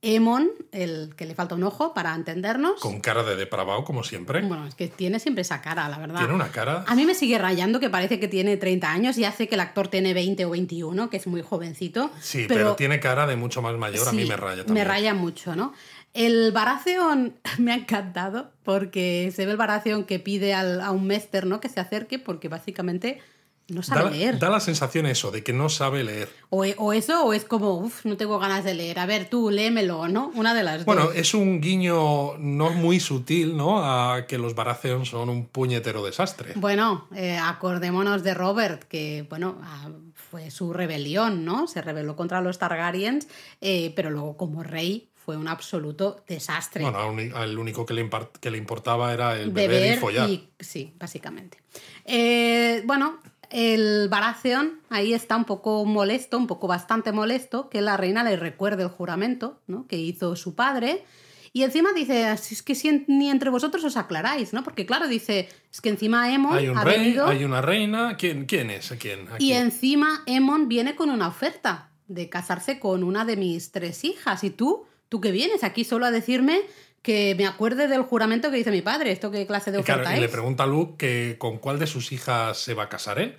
[0.02, 2.80] Emon, el que le falta un ojo para entendernos.
[2.80, 4.40] Con cara de depravado, como siempre.
[4.42, 6.18] Bueno, es que tiene siempre esa cara, la verdad.
[6.18, 6.84] Tiene una cara.
[6.86, 9.60] A mí me sigue rayando que parece que tiene 30 años y hace que el
[9.60, 12.10] actor tiene 20 o 21, que es muy jovencito.
[12.20, 14.06] Sí, pero, tiene cara de mucho más mayor.
[14.06, 14.74] a mí me raya también.
[14.74, 15.72] Me raya mucho, ¿no?
[16.14, 21.06] El Baratheon me ha encantado porque se ve el Baratheon que pide al- a un
[21.06, 21.58] Mester, ¿no?
[21.60, 23.20] Que se acerque porque básicamente
[23.68, 24.38] no sabe Da, leer.
[24.38, 26.28] da la sensación eso, de que no sabe leer.
[26.50, 28.98] O, e- o eso, o es como, uff, no tengo ganas de leer.
[29.00, 30.30] A ver, tú, léemelo, ¿no?
[30.34, 31.16] Una de las Bueno, dos.
[31.16, 33.78] es un guiño no muy sutil, ¿no?
[33.84, 36.52] A que los Baratheon son un puñetero desastre.
[36.56, 41.66] Bueno, eh, acordémonos de Robert, que, bueno, ah, fue su rebelión, ¿no?
[41.66, 43.26] Se rebeló contra los Targaryens,
[43.60, 46.84] eh, pero luego como rey fue un absoluto desastre.
[46.84, 46.98] Bueno,
[47.34, 50.30] al único que le, impar- que le importaba era el beber, beber y follar.
[50.60, 51.58] sí, básicamente.
[52.04, 53.18] Eh, bueno,
[53.50, 58.36] el Baratheon ahí está un poco molesto, un poco bastante molesto, que la reina le
[58.36, 59.86] recuerde el juramento ¿no?
[59.86, 61.04] que hizo su padre.
[61.52, 64.62] Y encima dice, "Si es que si ni entre vosotros os aclaráis, ¿no?
[64.62, 68.16] Porque claro, dice, es que encima Emon Hay un ha rey, venido hay una reina.
[68.18, 68.92] ¿Quién, quién es?
[68.98, 69.26] ¿Quién?
[69.32, 69.46] Aquí.
[69.46, 74.44] y encima Emon viene con una oferta de casarse con una de mis tres hijas.
[74.44, 76.60] Y tú, tú que vienes aquí solo a decirme
[77.06, 79.12] que me acuerde del juramento que hizo mi padre.
[79.12, 81.78] ¿Esto qué clase de Y claro, oferta y le pregunta a Luke que con cuál
[81.78, 83.36] de sus hijas se va a casar él.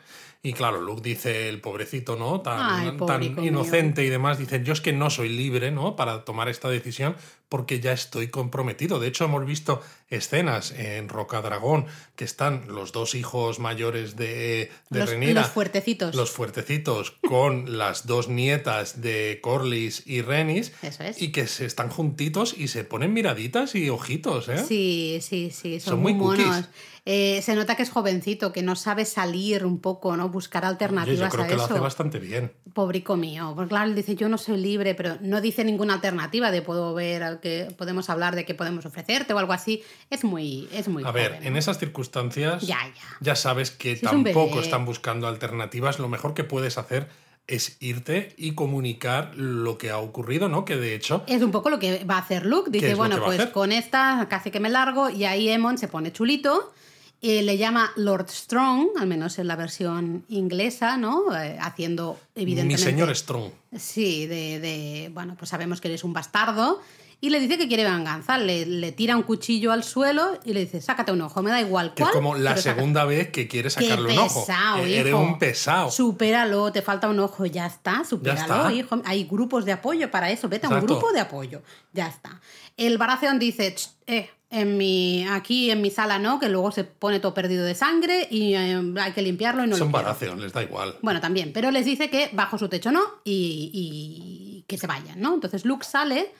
[0.47, 2.39] Y claro, Luke dice, el pobrecito, ¿no?
[2.39, 5.97] Tan, Ay, tan pobrico inocente y demás, dice, yo es que no soy libre, ¿no?
[5.97, 7.17] Para tomar esta decisión
[7.49, 8.99] porque ya estoy comprometido.
[8.99, 11.85] De hecho, hemos visto escenas en Roca Dragón
[12.15, 16.15] que están los dos hijos mayores de, de los, Rhaenyra, los fuertecitos.
[16.15, 21.21] los fuertecitos, con las dos nietas de Corlys y Renis, Eso es.
[21.21, 24.63] y que se están juntitos y se ponen miraditas y ojitos, ¿eh?
[24.65, 26.69] Sí, sí, sí, son, Son muy, muy cookies.
[27.10, 30.28] Eh, se nota que es jovencito, que no sabe salir un poco, ¿no?
[30.28, 31.74] Buscar Oye, alternativas yo creo a que lo eso.
[31.74, 32.51] hace bastante bien.
[32.74, 33.53] Pobrico mío.
[33.55, 36.93] Porque claro, él dice, yo no soy libre, pero no dice ninguna alternativa de puedo
[36.93, 39.84] ver al que podemos hablar de qué podemos ofrecerte o algo así.
[40.10, 43.01] Es muy, es muy A ver, en esas circunstancias Ya, ya.
[43.22, 45.99] ya sabes que Si tampoco están buscando alternativas.
[45.99, 47.08] Lo mejor que puedes hacer
[47.47, 50.66] es irte y comunicar lo que ha ocurrido, ¿no?
[50.66, 51.24] Que de hecho...
[51.28, 52.70] Es un poco lo que va a hacer Luke.
[52.70, 56.74] Dice, bueno, pues con esta casi que me largo y ahí Emon se pone chulito.
[57.22, 61.36] Eh, le llama Lord Strong, al menos en la versión inglesa, ¿no?
[61.36, 62.84] Eh, haciendo evidentemente...
[62.84, 63.51] Mi señor Strong.
[63.76, 66.80] Sí, de, de, Bueno, pues sabemos que eres un bastardo
[67.20, 68.38] y le dice que quiere venganza.
[68.38, 71.93] Le, tira un cuchillo al suelo y le dice, sácate un ojo, me da igual
[71.95, 72.09] cuál.
[72.09, 74.45] es como la segunda vez que quiere sacarle un ojo.
[74.80, 75.89] E-, eres un pesado.
[75.89, 79.01] Supéralo, te falta un ojo, ya está, supéralo, hijo.
[79.05, 81.61] Hay grupos de apoyo para eso, vete a un grupo de apoyo,
[81.91, 82.39] ya está.
[82.76, 87.20] El Baratheon dice, eh, en mi, aquí en mi sala no, que luego se pone
[87.20, 90.61] todo perdido de sangre y eh, hay que limpiarlo y no Son Baratheon, les da
[90.61, 90.95] igual.
[91.01, 95.20] Bueno, también, pero les dice que bajo su techo no y, y que se vayan,
[95.20, 95.34] ¿no?
[95.34, 96.32] Entonces Luke sale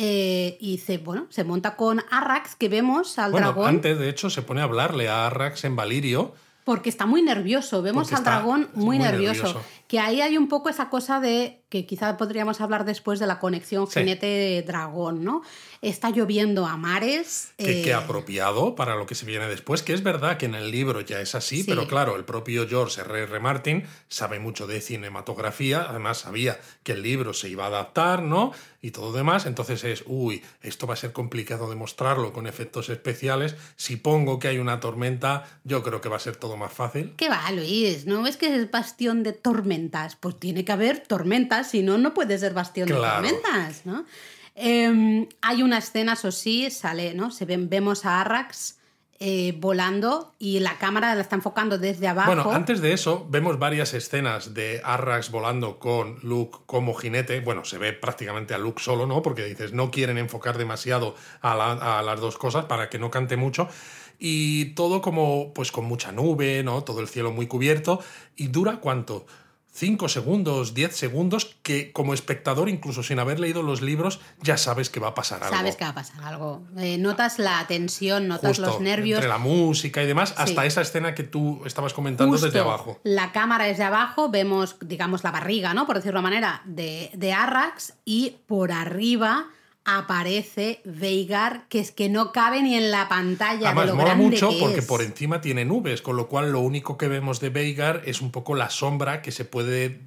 [0.00, 3.68] eh, y se, bueno, se monta con Arrax, que vemos al bueno, dragón.
[3.68, 6.34] Antes, de hecho, se pone a hablarle a Arrax en Valirio.
[6.62, 9.60] Porque está muy nervioso, vemos al dragón muy, nervioso.
[9.88, 13.38] Que ahí hay un poco esa cosa de que quizá podríamos hablar después de la
[13.38, 15.42] conexión jinete-dragón, ¿no?
[15.82, 17.52] Está lloviendo a mares.
[17.58, 20.70] Que, eh, apropiado para lo que se viene después, que es verdad que en el
[20.70, 23.22] libro ya es así, pero claro, el propio George R.
[23.24, 23.40] R.
[23.40, 28.52] Martin sabe mucho de cinematografía, además sabía que el libro se iba a adaptar, ¿no?
[28.80, 33.56] Y todo demás, entonces es, uy, esto va a ser complicado demostrarlo con efectos especiales.
[33.76, 37.14] Si pongo que hay una tormenta, yo creo que va a ser todo más fácil.
[37.16, 38.06] ¿Qué va, Luis?
[38.06, 39.32] ¿No ves que es bastión de
[39.78, 40.16] tormentas?
[40.16, 44.04] Pues tiene que haber tormentas, si no, no puede ser bastión de tormentas, ¿no?
[44.54, 47.30] Em, hay una escena, eso sí, sale, ¿no?
[47.30, 48.78] Se ven, vemos a Arrax
[49.20, 52.34] eh, volando y la cámara la está enfocando desde abajo.
[52.34, 57.40] Bueno, antes de eso, vemos varias escenas de Arrax volando con Luke como jinete.
[57.40, 59.22] Bueno, se ve prácticamente a Luke solo, ¿no?
[59.22, 63.36] Porque dices, no quieren enfocar demasiado a, a las dos cosas para que no cante
[63.36, 63.68] mucho
[64.18, 66.82] y todo como pues con mucha nube, ¿no?
[66.82, 68.00] Todo el cielo muy cubierto
[68.36, 69.26] y dura cuánto?
[69.78, 74.90] 5 segundos, 10 segundos, que como espectador, incluso sin haber leído los libros, ya sabes
[74.90, 75.54] que va a pasar algo.
[75.54, 76.64] Sabes que va a pasar algo.
[76.76, 79.18] Eh, notas la tensión, notas los nervios.
[79.18, 82.98] Entre la música y demás, hasta esa escena que tú estabas comentando desde abajo.
[83.04, 85.86] La cámara es de abajo, vemos, digamos, la barriga, ¿no?
[85.86, 89.46] Por decirlo de manera, de, de Arrax, y por arriba
[89.96, 93.68] aparece Veigar, que es que no cabe ni en la pantalla.
[93.68, 96.98] Además, de lo mola mucho porque por encima tiene nubes, con lo cual lo único
[96.98, 100.00] que vemos de Veigar es un poco la sombra que se puede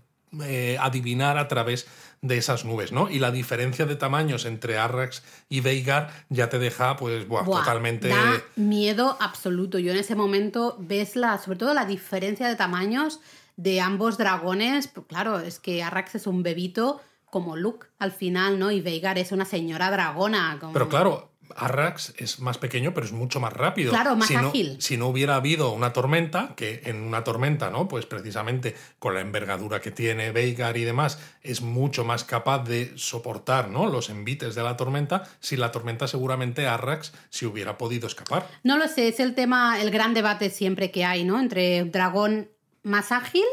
[0.43, 1.87] eh, adivinar a través
[2.21, 3.09] de esas nubes, ¿no?
[3.09, 8.09] Y la diferencia de tamaños entre Arrax y Veigar ya te deja, pues, totalmente.
[8.09, 9.79] Da miedo absoluto.
[9.79, 13.19] Yo en ese momento ves la, sobre todo la diferencia de tamaños
[13.57, 14.87] de ambos dragones.
[14.87, 17.01] Pues claro, es que Arrax es un bebito
[17.31, 18.69] como Luke al final, ¿no?
[18.69, 20.59] Y Veigar es una señora dragona.
[20.71, 23.91] Pero claro, Arrax es más pequeño, pero es mucho más rápido.
[23.91, 24.75] Claro, más si ágil.
[24.79, 27.87] si no hubiera habido una tormenta, que en una tormenta, ¿no?
[27.87, 32.93] Pues precisamente con la envergadura que tiene Veigar y demás, es mucho más capaz de
[32.97, 33.87] soportar, ¿no?
[33.87, 35.23] Los envites de la tormenta.
[35.39, 38.47] Si la tormenta, seguramente Arrax si hubiera podido escapar.
[38.63, 41.39] No lo sé, es el tema, el gran debate siempre que hay, ¿no?
[41.39, 42.49] Entre dragón
[42.83, 43.45] más ágil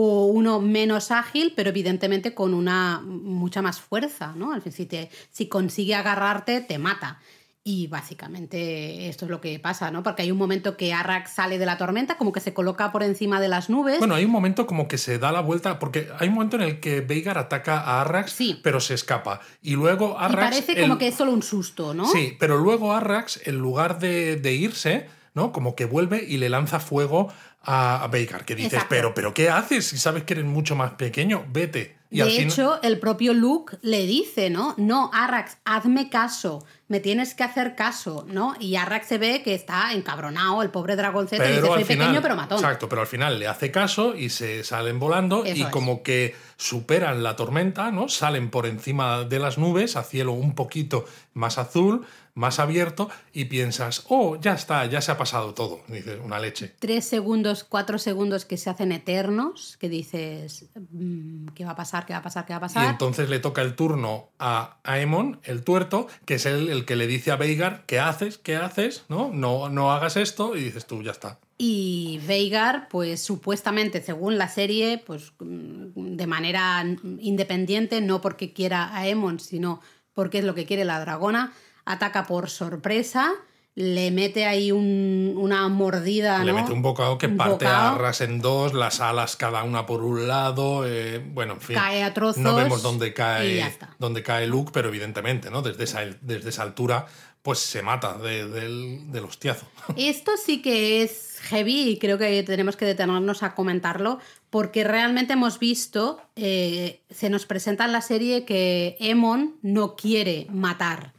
[0.00, 4.52] o uno menos ágil, pero evidentemente con una mucha más fuerza, ¿no?
[4.70, 7.18] Si, te, si consigue agarrarte, te mata.
[7.64, 10.04] Y básicamente esto es lo que pasa, ¿no?
[10.04, 13.02] Porque hay un momento que Arrax sale de la tormenta, como que se coloca por
[13.02, 13.98] encima de las nubes.
[13.98, 16.62] Bueno, hay un momento como que se da la vuelta, porque hay un momento en
[16.62, 19.40] el que Veigar ataca a Arrax, pero se escapa.
[19.62, 20.58] Y luego Arrax.
[20.58, 22.06] Y parece como que es solo un susto, ¿no?
[22.06, 25.50] Sí, pero luego Arrax, en lugar de, de irse, ¿no?
[25.52, 27.32] Como que vuelve y le lanza fuego
[27.70, 31.44] a Baker, que dices, pero, pero ¿qué haces si sabes que eres mucho más pequeño?
[31.50, 31.98] Vete.
[32.10, 34.74] Y de hecho, el propio Luke le dice, ¿no?
[34.78, 38.54] No, Arrax, hazme caso, me tienes que hacer caso, ¿no?
[38.58, 42.34] Y Arrax se ve que está encabronado, el pobre dragoncete, pero dice, soy pequeño pero
[42.34, 42.58] matón.
[42.58, 47.22] Exacto, pero al final le hace caso y se salen volando y como que superan
[47.22, 48.08] la tormenta, ¿no?
[48.08, 51.04] Salen por encima de las nubes a cielo un poquito
[51.34, 52.06] más azul
[52.38, 55.80] más abierto y piensas, oh, ya está, ya se ha pasado todo.
[55.88, 56.72] Dices, una leche.
[56.78, 62.06] Tres segundos, cuatro segundos que se hacen eternos, que dices, mm, ¿qué va a pasar?
[62.06, 62.46] ¿Qué va a pasar?
[62.46, 62.84] ¿Qué va a pasar?
[62.84, 66.94] Y entonces le toca el turno a Aemon, el tuerto, que es el, el que
[66.94, 68.38] le dice a Veigar, ¿qué haces?
[68.38, 69.04] ¿Qué haces?
[69.08, 69.30] ¿No?
[69.32, 71.40] No, no hagas esto y dices tú, ya está.
[71.58, 76.84] Y Veigar, pues supuestamente, según la serie, pues de manera
[77.18, 79.80] independiente, no porque quiera a Aemon, sino
[80.14, 81.52] porque es lo que quiere la dragona,
[81.88, 83.32] ataca por sorpresa,
[83.74, 86.44] le mete ahí una mordida.
[86.44, 90.02] Le mete un bocado que parte a ras en dos, las alas cada una por
[90.02, 90.86] un lado.
[90.86, 91.76] Eh, bueno, en fin.
[91.76, 92.42] Cae a trozos.
[92.42, 95.62] No vemos dónde cae, dónde cae Luke, pero evidentemente, ¿no?
[95.62, 97.06] Desde esa, desde esa altura,
[97.40, 99.66] pues se mata del hostiazo.
[99.96, 104.18] Esto sí que es heavy y creo que tenemos que detenernos a comentarlo
[104.50, 110.48] porque realmente hemos visto, eh, se nos presenta en la serie que Emon no quiere
[110.50, 111.12] matar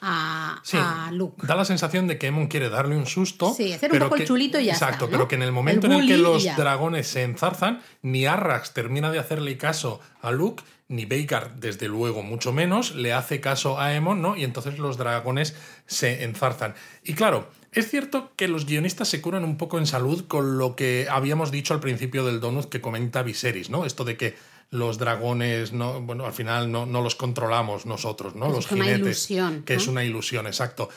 [0.00, 1.46] a, a, Luke.
[1.46, 3.54] Da la sensación de que Emon quiere darle un susto.
[3.54, 5.86] Sí, hacer un poco el chulito y ya Exacto, está, pero que en el momento
[5.86, 10.62] en el que los dragones se enzarzan, ni Arrax termina de hacerle caso a Luke,
[10.88, 14.36] ni Veigar, desde luego, mucho menos, le hace caso a Emon, ¿no?
[14.36, 16.74] Y entonces los dragones se enzarzan.
[17.02, 20.76] Y claro, es cierto que los guionistas se curan un poco en salud con lo
[20.76, 23.84] que habíamos dicho al principio del donut que comenta Viserys, ¿no?
[23.84, 24.36] Esto de que
[24.70, 28.48] los dragones, no, bueno, al final no, no los controlamos nosotros, ¿no?
[28.48, 29.30] los una jinetes.
[29.30, 30.88] Ilusión, que es una ilusión, exacto.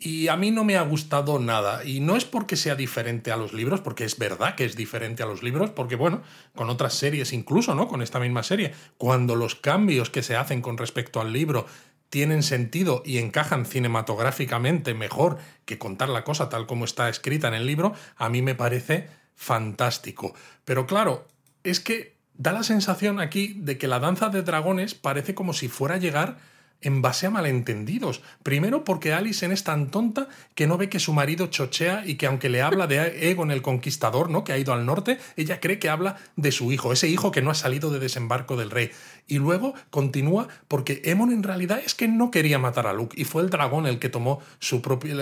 [0.00, 1.84] Y a mí no me ha gustado nada.
[1.84, 5.24] Y no es porque sea diferente a los libros, porque es verdad que es diferente
[5.24, 6.22] a los libros, porque bueno,
[6.54, 7.88] con otras series incluso, ¿no?
[7.88, 11.66] Con esta misma serie, cuando los cambios que se hacen con respecto al libro
[12.10, 17.54] tienen sentido y encajan cinematográficamente mejor que contar la cosa tal como está escrita en
[17.54, 20.32] el libro, a mí me parece fantástico.
[20.64, 21.26] Pero claro,
[21.64, 25.68] es que da la sensación aquí de que la danza de dragones parece como si
[25.68, 26.38] fuera a llegar
[26.80, 28.22] en base a malentendidos.
[28.42, 32.26] Primero porque Alison es tan tonta que no ve que su marido chochea y que
[32.26, 34.44] aunque le habla de Egon el Conquistador, ¿no?
[34.44, 37.42] que ha ido al norte, ella cree que habla de su hijo, ese hijo que
[37.42, 38.90] no ha salido de desembarco del rey.
[39.26, 43.24] Y luego continúa porque Emon en realidad es que no quería matar a Luke y
[43.24, 44.40] fue el dragón el que tomó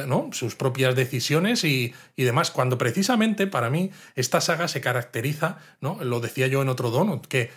[0.07, 0.31] ¿no?
[0.33, 2.51] sus propias decisiones y, y, demás.
[2.51, 5.99] Cuando precisamente para mí esta saga se caracteriza, ¿no?
[6.05, 7.51] lo decía yo en otro donut, que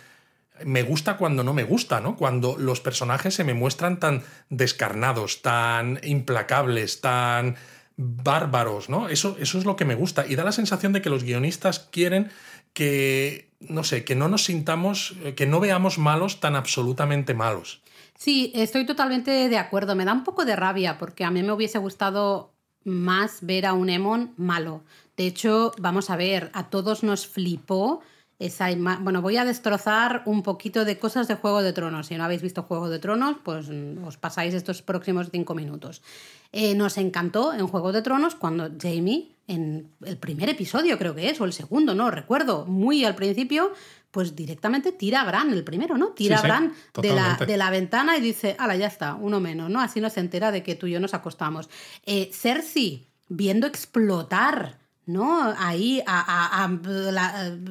[0.64, 2.16] me gusta cuando no me gusta, ¿no?
[2.16, 7.56] Cuando los personajes se me muestran tan descarnados, tan implacables, tan
[7.96, 9.08] bárbaros, ¿no?
[9.08, 10.26] Eso, eso es lo que me gusta.
[10.26, 12.30] Y da la sensación de que los guionistas quieren
[12.72, 17.82] que, no sé, que no nos sintamos, que no veamos malos tan absolutamente malos.
[18.16, 19.94] Sí, estoy totalmente de acuerdo.
[19.94, 22.52] Me da un poco de rabia porque a mí me hubiese gustado
[22.84, 24.82] más ver a un Emon malo.
[25.16, 28.00] De hecho, vamos a ver, a todos nos flipó
[29.00, 32.06] bueno, voy a destrozar un poquito de cosas de Juego de Tronos.
[32.06, 36.00] Si no habéis visto Juego de Tronos, pues mm, os pasáis estos próximos cinco minutos.
[36.52, 41.28] Eh, nos encantó en Juego de Tronos cuando Jamie, en el primer episodio creo que
[41.28, 43.72] es, o el segundo, no recuerdo, muy al principio,
[44.10, 46.08] pues directamente tira a Bran, el primero, ¿no?
[46.08, 49.68] Tira a Bran de, la, de, la, ventana y dice, ala, ya está, uno menos,
[49.68, 49.80] ¿no?
[49.80, 51.68] Así no se entera de que tú y yo nos acostamos.
[52.06, 54.79] Eh, Cersei, viendo explotar
[55.12, 55.54] ¿no?
[55.58, 56.68] Ahí a,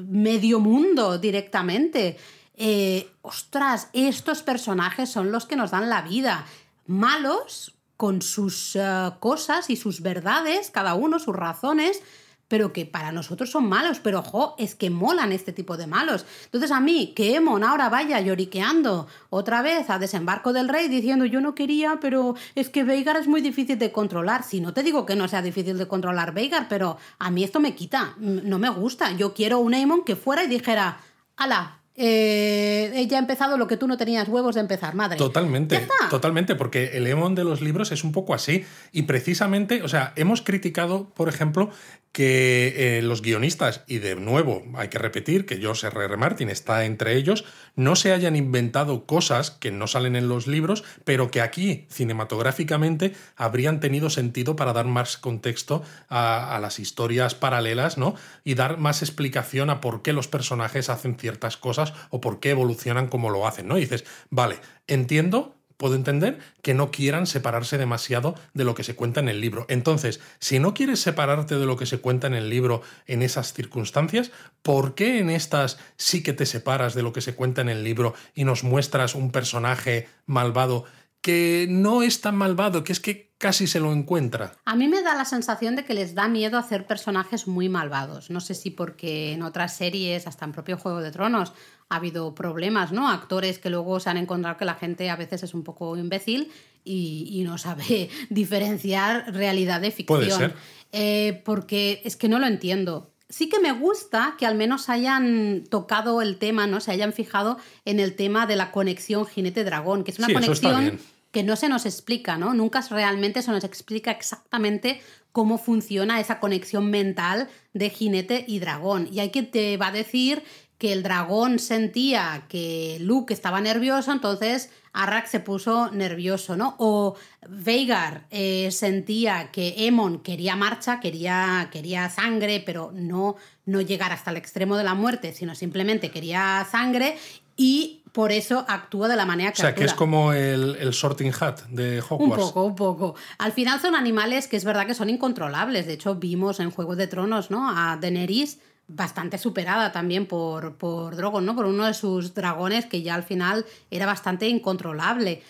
[0.07, 2.17] medio mundo directamente.
[2.55, 6.45] Eh, ostras, estos personajes son los que nos dan la vida.
[6.87, 12.01] Malos, con sus eh, cosas y sus verdades, cada uno, sus razones,
[12.49, 16.25] pero que para nosotros son malos, pero ojo, es que molan este tipo de malos.
[16.45, 21.23] Entonces a mí, que Emon ahora vaya lloriqueando otra vez a desembarco del rey diciendo
[21.25, 24.43] yo no quería, pero es que Veigar es muy difícil de controlar.
[24.43, 27.59] Si no te digo que no sea difícil de controlar Veigar, pero a mí esto
[27.59, 29.11] me quita, no me gusta.
[29.13, 30.99] Yo quiero un Emon que fuera y dijera,
[31.37, 35.17] ala, eh, ella ha empezado lo que tú no tenías huevos de empezar, madre.
[35.17, 38.63] Totalmente, totalmente, porque el Emon de los libros es un poco así.
[38.93, 41.71] Y precisamente, o sea, hemos criticado, por ejemplo,
[42.11, 46.05] que eh, los guionistas, y de nuevo hay que repetir que George R.
[46.05, 46.17] R.
[46.17, 47.45] Martin está entre ellos,
[47.75, 53.13] no se hayan inventado cosas que no salen en los libros, pero que aquí cinematográficamente
[53.35, 58.15] habrían tenido sentido para dar más contexto a, a las historias paralelas, ¿no?
[58.43, 62.51] Y dar más explicación a por qué los personajes hacen ciertas cosas o por qué
[62.51, 63.77] evolucionan como lo hacen, ¿no?
[63.77, 64.57] Y dices, vale,
[64.87, 69.39] entiendo puedo entender que no quieran separarse demasiado de lo que se cuenta en el
[69.39, 69.65] libro.
[69.69, 73.53] Entonces, si no quieres separarte de lo que se cuenta en el libro en esas
[73.53, 77.69] circunstancias, ¿por qué en estas sí que te separas de lo que se cuenta en
[77.69, 80.83] el libro y nos muestras un personaje malvado
[81.21, 84.53] que no es tan malvado, que es que casi se lo encuentra.
[84.65, 88.29] A mí me da la sensación de que les da miedo hacer personajes muy malvados.
[88.29, 91.53] No sé si porque en otras series, hasta en propio Juego de Tronos,
[91.89, 93.09] ha habido problemas, ¿no?
[93.09, 96.51] Actores que luego se han encontrado que la gente a veces es un poco imbécil
[96.83, 100.19] y, no sabe diferenciar realidad de ficción.
[100.19, 100.55] Puede ser.
[100.91, 105.63] Eh, porque es que no lo entiendo sí que me gusta que al menos hayan
[105.69, 106.81] tocado el tema, ¿no?
[106.81, 110.99] Se hayan fijado en el tema de la conexión jinete-dragón, que es una conexión
[111.31, 112.55] que no se nos explica, ¿no?
[112.55, 114.99] Nunca realmente se nos explica exactamente
[115.31, 119.07] cómo funciona esa conexión mental de jinete y dragón.
[119.11, 120.43] Y hay quien te va a decir
[120.79, 126.75] que el dragón sentía que Luke estaba nervioso, entonces Arrak se puso nervioso, ¿no?
[126.79, 127.15] O
[127.47, 134.31] Veigar eh, sentía que Emon quería marcha, quería, quería sangre, pero no, no llegar hasta
[134.31, 137.17] el extremo de la muerte, sino simplemente quería sangre.
[137.57, 139.99] Y por eso actúa de la manera que O sea, que es actúa.
[140.07, 142.21] como el, el Sorting Hat de Hogwarts.
[142.21, 143.15] Un poco, un poco.
[143.37, 145.85] Al final son animales que es verdad que son incontrolables.
[145.85, 147.69] De hecho, vimos en Juego de Tronos, ¿no?
[147.69, 148.59] A Daenerys
[148.89, 151.55] bastante superada también por, por Drogon, ¿no?
[151.55, 155.41] Por uno de sus dragones que ya al final era bastante incontrolable.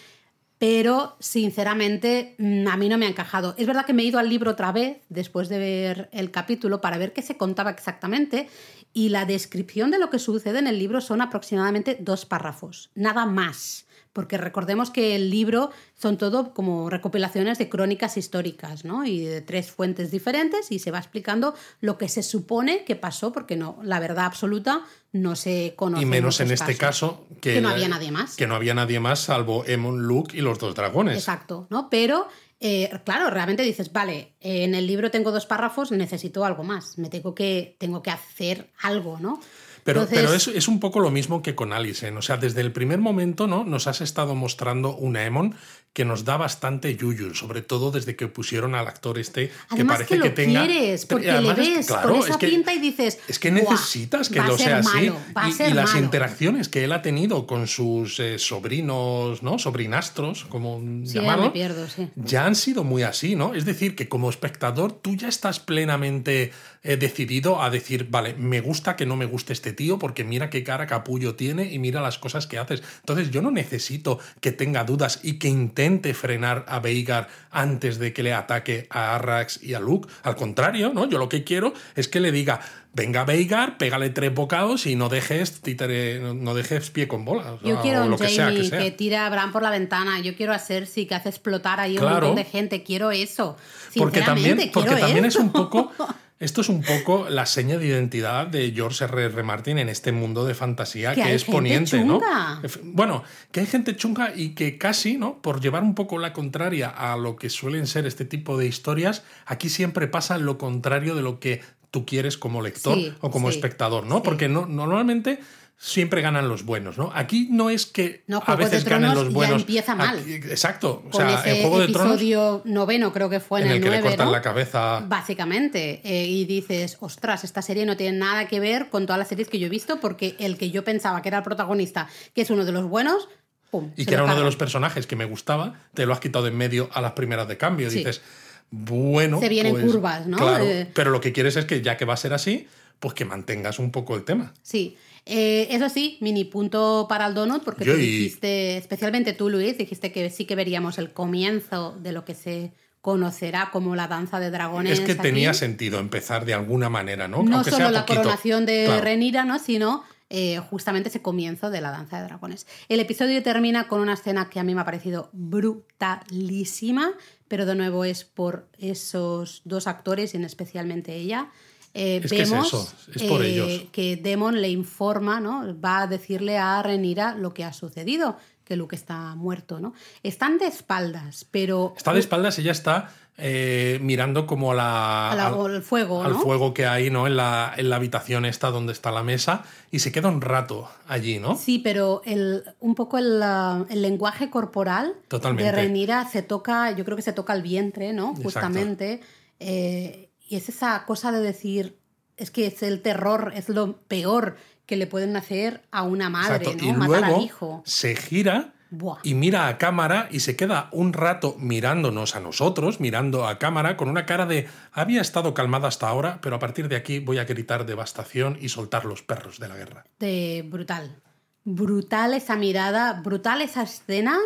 [0.60, 3.56] Pero, sinceramente, mm, a mí no me ha encajado.
[3.58, 6.82] Es verdad que me he ido al libro otra vez, después de ver el capítulo,
[6.82, 8.50] para ver qué se contaba exactamente.
[8.92, 13.26] Y la descripción de lo que sucede en el libro son aproximadamente dos párrafos, nada
[13.26, 13.86] más.
[14.20, 19.06] Porque recordemos que el libro son todo como recopilaciones de crónicas históricas, ¿no?
[19.06, 23.32] Y de tres fuentes diferentes y se va explicando lo que se supone que pasó,
[23.32, 24.82] porque no, la verdad absoluta
[25.14, 26.04] no se conoce.
[26.04, 28.36] Y menos en este caso que, Que no había nadie más.
[28.36, 31.16] Que no había nadie más salvo Emon, Luke y los dos dragones.
[31.16, 31.90] Exacto, ¿no?
[31.90, 32.28] Pero,
[32.60, 37.08] eh, claro, realmente dices, vale, en el libro tengo dos párrafos, necesito algo más, me
[37.08, 39.40] tengo que, tengo que hacer algo, ¿no?
[39.84, 42.18] Pero, Entonces- pero es, es un poco lo mismo que con Alison.
[42.18, 43.64] O sea, desde el primer momento, ¿no?
[43.64, 45.56] Nos has estado mostrando una Emon
[45.94, 50.06] que nos da bastante yuyu, sobre todo desde que pusieron al actor este que parece
[50.14, 50.66] que lo que tenga.
[50.66, 53.50] quieres, porque además le ves claro, con esa es que- pinta y dices, Es que
[53.52, 55.10] "Buah, necesitas que lo sea así.
[55.10, 55.18] malo,
[55.48, 56.06] y, las malo".
[56.06, 59.58] interacciones que él ha tenido con sus eh, sobrinos, ¿no?
[59.60, 61.46] Sobrinastros, como Sí, ya llamarlo.
[61.46, 62.08] me pierdo, sí.
[62.16, 63.54] ya han sido muy así, ¿no?
[63.56, 66.52] Es decir, que como espectador tú ya estás plenamente
[66.84, 70.50] eh, decidido a decir, vale, me gusta que no me guste este tío porque mira
[70.50, 72.82] qué cara capullo tiene y mira las cosas que haces.
[73.02, 75.79] Entonces yo no necesito que tenga dudas y que intente
[76.14, 80.10] frenar a Veigar antes de que le ataque a Arrax y a Luke.
[80.24, 81.08] Al contrario, ¿no?
[81.10, 82.60] Yo lo que quiero es que le diga,
[82.94, 87.54] venga Veigar, pégale tres bocados y no dejes, títere- no- dejes pie con bola.
[87.54, 88.98] o Yo quiero o un lo que sea Jamie que que, sea.
[88.98, 90.20] tira a Bran por la ventana.
[90.20, 92.28] Yo quiero a Cersei que hace explotar ahí un Claro.
[92.28, 92.84] montón de gente.
[92.84, 93.56] Quiero eso.
[93.96, 95.92] Porque también, porque es un poco.
[96.40, 99.26] Esto es un poco la seña de identidad de George R.
[99.26, 99.44] R.
[99.44, 102.62] Martin en este mundo de fantasía Que que, hay es gente poniente, chunga.
[102.64, 102.70] ¿no?
[102.84, 105.42] Bueno, que hay gente chunga y que casi, ¿no?
[105.42, 109.24] Por llevar un poco la contraria a lo que suelen ser este tipo de historias,
[109.46, 111.62] aquí siempre pasa lo contrario de lo que
[111.92, 114.18] tú quieres como lector Sí, o como sí, espectador, ¿no?
[114.18, 114.22] sí.
[114.24, 115.40] Porque no, normalmente
[115.82, 117.10] siempre ganan los buenos, ¿no?
[117.16, 119.62] Aquí no es que No, a veces ganen los ya buenos.
[119.62, 120.20] empieza mal.
[120.20, 121.04] Aquí- exacto.
[121.08, 123.72] O Con sea, ese en Juego de Tronos episodio noveno, creo que fue en, en
[123.72, 124.32] el que le 9, cortan ¿no?
[124.34, 126.02] la cabeza Básicamente.
[126.04, 129.48] Eh, y dices, ostras, esta serie no tiene nada que ver con todas las series
[129.48, 132.50] que yo he visto, porque el que yo pensaba que era el protagonista, que es
[132.50, 133.30] uno de los buenos,
[133.72, 133.92] ¡pum!
[133.96, 136.52] y que era uno de los personajes que me gustaba, te lo has quitado de
[136.52, 137.90] en medio a las primeras de cambio.
[137.90, 138.00] Sí.
[138.00, 138.22] Dices,
[138.70, 139.40] bueno.
[139.40, 140.36] Se vienen pues, curvas, ¿no?
[140.38, 140.90] Claro, Eh.
[140.94, 142.68] pero lo que quieres es que ya que va a ser así,
[143.00, 144.54] pues que mantengas un poco el tema.
[144.62, 144.98] Sí.
[145.32, 150.12] Eh, eso sí, mini punto para el donut, porque tú dijiste, especialmente tú, Luis, dijiste
[150.12, 152.72] que sí que veríamos el comienzo de lo que se
[153.02, 154.94] conocerá como la danza de dragones.
[154.94, 155.22] es que aquí.
[155.22, 157.44] tenía sentido empezar de alguna manera, ¿no?
[157.44, 158.22] no Aunque solo sea la poquito.
[158.22, 159.02] coronación de Claro.
[159.04, 159.60] Renira, ¿no?
[159.60, 162.68] sino eh, justamente ese comienzo de la danza de dragones.
[162.90, 167.12] El episodio termina con una escena que a mí me ha parecido brutalísima,
[167.48, 171.50] pero de nuevo es por esos dos actores y en especialmente ella.
[171.94, 173.84] Eh, Es que es vemos eso, es por eh, ellos.
[173.92, 175.76] que Demon le informa, ¿no?
[175.80, 179.80] va a decirle a Renira lo que ha sucedido, que Luke está muerto.
[179.80, 179.94] ¿no?
[180.24, 181.94] Están de espaldas, pero...
[181.98, 183.10] Está de espaldas, ella está
[183.42, 186.40] eh, mirando como la, A la- al- al fuego, al ¿no?
[186.42, 187.26] fuego que hay ¿no?
[187.26, 190.88] en, la, en la habitación esta donde está la mesa y se queda un rato
[191.08, 191.56] allí, ¿no?
[191.56, 193.42] Sí, pero el, un poco el,
[193.90, 195.64] el lenguaje corporal Totalmente.
[195.64, 198.36] de Renira se toca, yo creo que se toca el vientre, ¿no?
[198.36, 199.22] Justamente.
[199.60, 201.98] Eh, y es esa cosa de decir,
[202.36, 206.66] es que es el terror, es lo peor que le pueden hacer a una madre,
[206.66, 206.84] Exacto.
[206.86, 206.90] ¿no?
[206.90, 207.84] Y Matar luego al hijo.
[207.86, 209.20] se gira Buah.
[209.22, 213.96] y mira a cámara y se queda un rato mirándonos a nosotros, mirando a cámara,
[213.98, 217.38] con una cara de había estado calmada hasta ahora, pero a partir de aquí voy
[217.38, 220.06] a gritar devastación y soltar los perros de la guerra.
[220.20, 221.22] de brutal.
[221.66, 224.40] Brutal esa mirada, brutal esa escena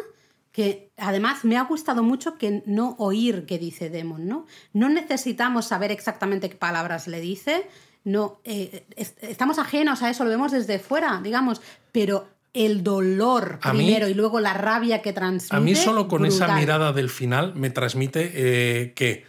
[0.54, 4.46] que además me ha gustado mucho que no oír qué dice Demon, ¿no?
[4.72, 7.68] No necesitamos saber exactamente qué palabras le dice,
[8.06, 13.58] no, eh, es- estamos ajenos a eso, lo vemos desde fuera, digamos, pero el dolor
[13.64, 15.56] A mí- primero y luego la rabia que transmite.
[15.56, 19.26] A mí solo con esa mirada del final me transmite eh, que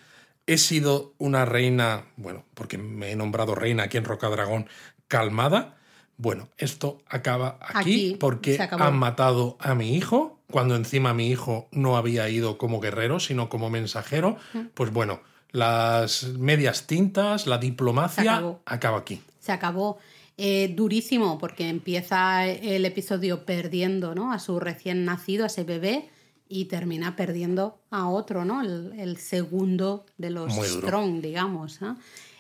[0.47, 4.69] he sido una reina, bueno, porque me he nombrado reina aquí en Rocadragón,
[5.09, 5.77] calmada.
[6.17, 7.79] Bueno, esto acaba aquí,
[8.11, 12.79] Aquí, porque han matado a mi hijo, cuando encima mi hijo no había ido como
[12.79, 14.37] guerrero, sino como mensajero.
[14.53, 14.59] Mm.
[14.73, 15.19] Pues bueno,
[15.51, 19.21] las medias tintas, la diplomacia, acaba aquí.
[19.41, 19.99] se acabó
[20.39, 24.33] eh, durísimo porque empieza el episodio perdiendo ¿no?
[24.33, 26.09] a su recién nacido, a ese bebé,
[26.49, 28.63] y termina perdiendo a otro, ¿no?
[28.63, 30.55] el, el segundo de los.
[30.55, 31.81] Strong, digamos.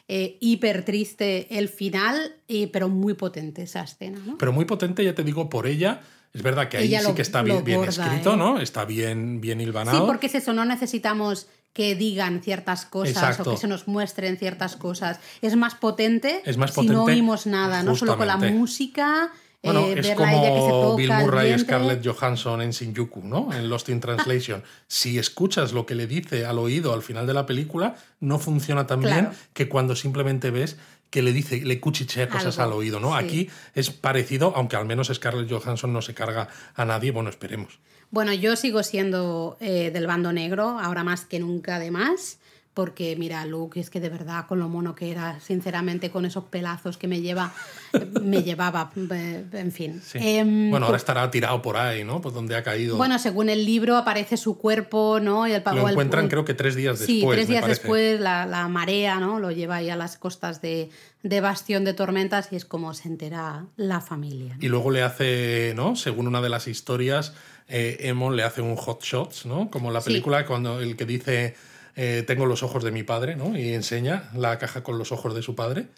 [0.07, 4.21] eh, hiper triste el final, eh, pero muy potente esa escena.
[4.25, 4.39] ¿no?
[4.39, 6.01] Pero muy potente, ya te digo, por ella.
[6.35, 8.37] Es verdad que ahí Ella sí lo- que está bien, bien borda, escrito, ¿eh?
[8.37, 8.59] ¿no?
[8.61, 10.07] Está bien, bien Sí, hilvanado.
[10.07, 13.51] porque es eso, no necesitamos que digan ciertas cosas Exacto.
[13.51, 15.19] o que se nos muestren ciertas cosas.
[15.43, 19.31] Es más potente, Es más si no potente, oímos nada, no solo con la música,
[19.63, 21.59] Bueno, eh, es ver la ella que se como Bill Murray y.
[21.59, 23.53] Scarlett Johansson en Shinjuku, ¿no?
[23.53, 24.63] En Lost in Translation.
[24.89, 28.87] si escuchas lo que le dice al oído al final de la película, no funciona
[28.87, 29.31] tan Claro.
[29.31, 30.77] bien que cuando simplemente ves
[31.15, 33.17] que le dice, le cuchichea cosas Algo, al oído, ¿no?
[33.17, 33.25] sí.
[33.25, 37.79] Aquí es parecido, aunque al menos Scarlett Johansson no se carga a nadie, bueno, esperemos.
[38.11, 42.41] Bueno, yo sigo siendo eh, del bando negro, ahora más que nunca además,
[42.75, 46.45] porque mira, Luke, es que de verdad con lo mono que era, sinceramente con esos
[46.45, 47.53] pelazos que me lleva,
[48.23, 50.03] me llevaba, eh, en fin.
[50.05, 50.19] Sí.
[50.21, 52.21] Em, bueno, ahora estará tirado por ahí, ¿no?
[52.21, 52.97] Pues donde ha caído.
[52.97, 55.47] bueno, según el libro aparece su cuerpo, ¿no?
[55.47, 57.37] Y el, lo encuentran el- creo que tres días Sí, después.
[57.37, 59.39] tres me días después la, la marea, ¿no?
[59.39, 60.91] Lo lleva ahí a las costas de,
[61.23, 64.57] de Bastión de Tormentas y es como se entera la familia.
[64.57, 64.65] ¿no?
[64.65, 65.95] Y luego le hace, ¿no?
[65.95, 67.35] Según una de las historias,
[67.69, 69.71] eh, Emon le hace un hot shots, ¿no?
[69.71, 70.07] Como la Sí.
[70.11, 71.55] película cuando el que dice
[71.97, 73.57] eh, tengo los ojos de mi padre, ¿no?
[73.57, 75.89] Y enseña la caja con los ojos de su padre.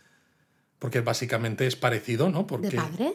[0.79, 2.47] Porque básicamente es parecido, ¿no?
[2.47, 3.15] Porque, ¿De padre?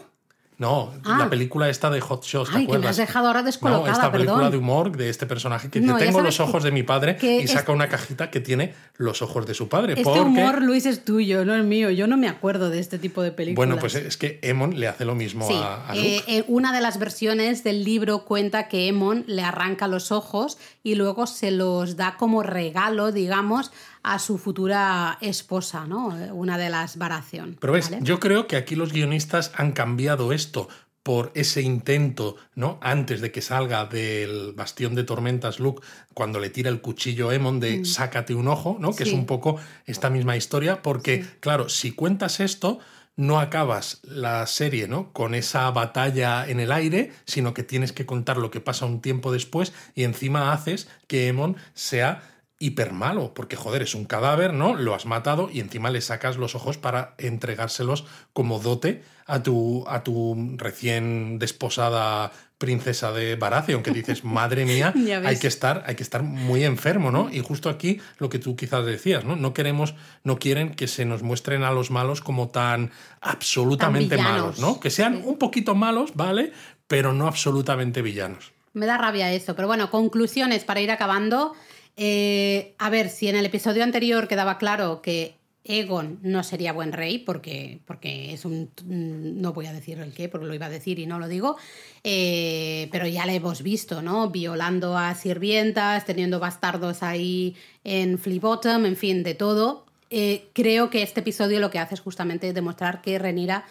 [0.57, 1.17] No, Ah.
[1.17, 2.91] la película esta de Hot Shots, ¿te Ay, que me acuerdas?
[2.91, 4.51] has dejado ahora No, descolocada, esta película perdón.
[4.51, 7.47] de humor de este personaje que No, dice, tengo los ojos de mi padre y
[7.47, 9.93] saca una cajita que tiene los ojos de su padre.
[9.93, 10.19] Este porque...
[10.19, 11.89] humor, Luis, es tuyo, no es mío.
[11.89, 13.55] Yo no me acuerdo de este tipo de películas.
[13.67, 16.17] Bueno, pues es que Emon le hace lo mismo Sí, a, a Luke.
[16.17, 20.59] eh, eh, una de las versiones del libro cuenta que Emon le arranca los ojos
[20.83, 23.71] y luego se los da como regalo, digamos,
[24.03, 26.17] a su futura esposa, ¿no?
[26.17, 27.57] Eh, Una de las Baratheon.
[27.59, 28.03] Pero ves, ¿vale?
[28.03, 30.67] yo creo que aquí los guionistas han cambiado esto
[31.03, 32.77] por ese intento, ¿no?
[32.81, 35.81] Antes de que salga del bastión de tormentas Luke,
[36.13, 38.93] cuando le tira el cuchillo a Emon de sácate un ojo, ¿no?
[38.93, 39.19] Que es Mm.
[39.19, 42.79] Un poco esta misma historia, porque, claro, si cuentas esto,
[43.15, 45.11] no acabas la serie, ¿no?
[45.11, 49.01] Con esa batalla en el aire, sino que tienes que contar lo que pasa un
[49.01, 52.21] tiempo después y encima haces que Emon sea
[52.61, 54.75] hiper malo, porque joder, es un cadáver, ¿no?
[54.75, 59.83] Lo has matado y encima le sacas los ojos para entregárselos como dote a tu,
[59.87, 64.93] a tu recién desposada princesa de Baratheon, que dices, madre mía,
[65.25, 67.29] hay que estar, hay que estar muy enfermo, ¿no?
[67.31, 69.35] Y justo aquí lo que tú quizás decías, ¿no?
[69.35, 74.23] No queremos, no quieren que se nos muestren a los malos como tan absolutamente Tan
[74.23, 74.59] malos.
[74.59, 74.79] ¿no?
[74.79, 76.53] Que sean un poquito malos, ¿vale?
[76.87, 78.51] Pero no absolutamente villanos.
[78.73, 79.55] Me da rabia eso.
[79.55, 81.53] Pero bueno, conclusiones para ir acabando.
[81.97, 86.91] Eh, a ver, si en el episodio anterior quedaba claro que Egon no sería buen
[86.91, 88.71] rey, porque, porque es un...
[88.83, 91.57] No voy a decir el qué, porque lo iba a decir y no lo digo,
[92.03, 94.29] eh, pero ya le hemos visto, ¿no?
[94.31, 99.85] Violando a sirvientas, teniendo bastardos ahí en Fleabottom, en fin, de todo.
[100.09, 103.65] Eh, creo que este episodio lo que hace es justamente demostrar que Renira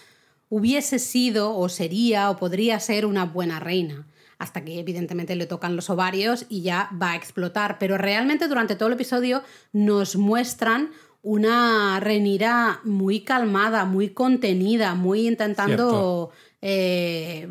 [0.48, 4.06] hubiese sido o sería o podría ser una buena reina
[4.40, 7.78] hasta que evidentemente le tocan los ovarios y ya va a explotar.
[7.78, 10.90] Pero realmente durante todo el episodio nos muestran
[11.22, 16.30] una Renira muy calmada, muy contenida, muy intentando...
[16.62, 17.46] eh,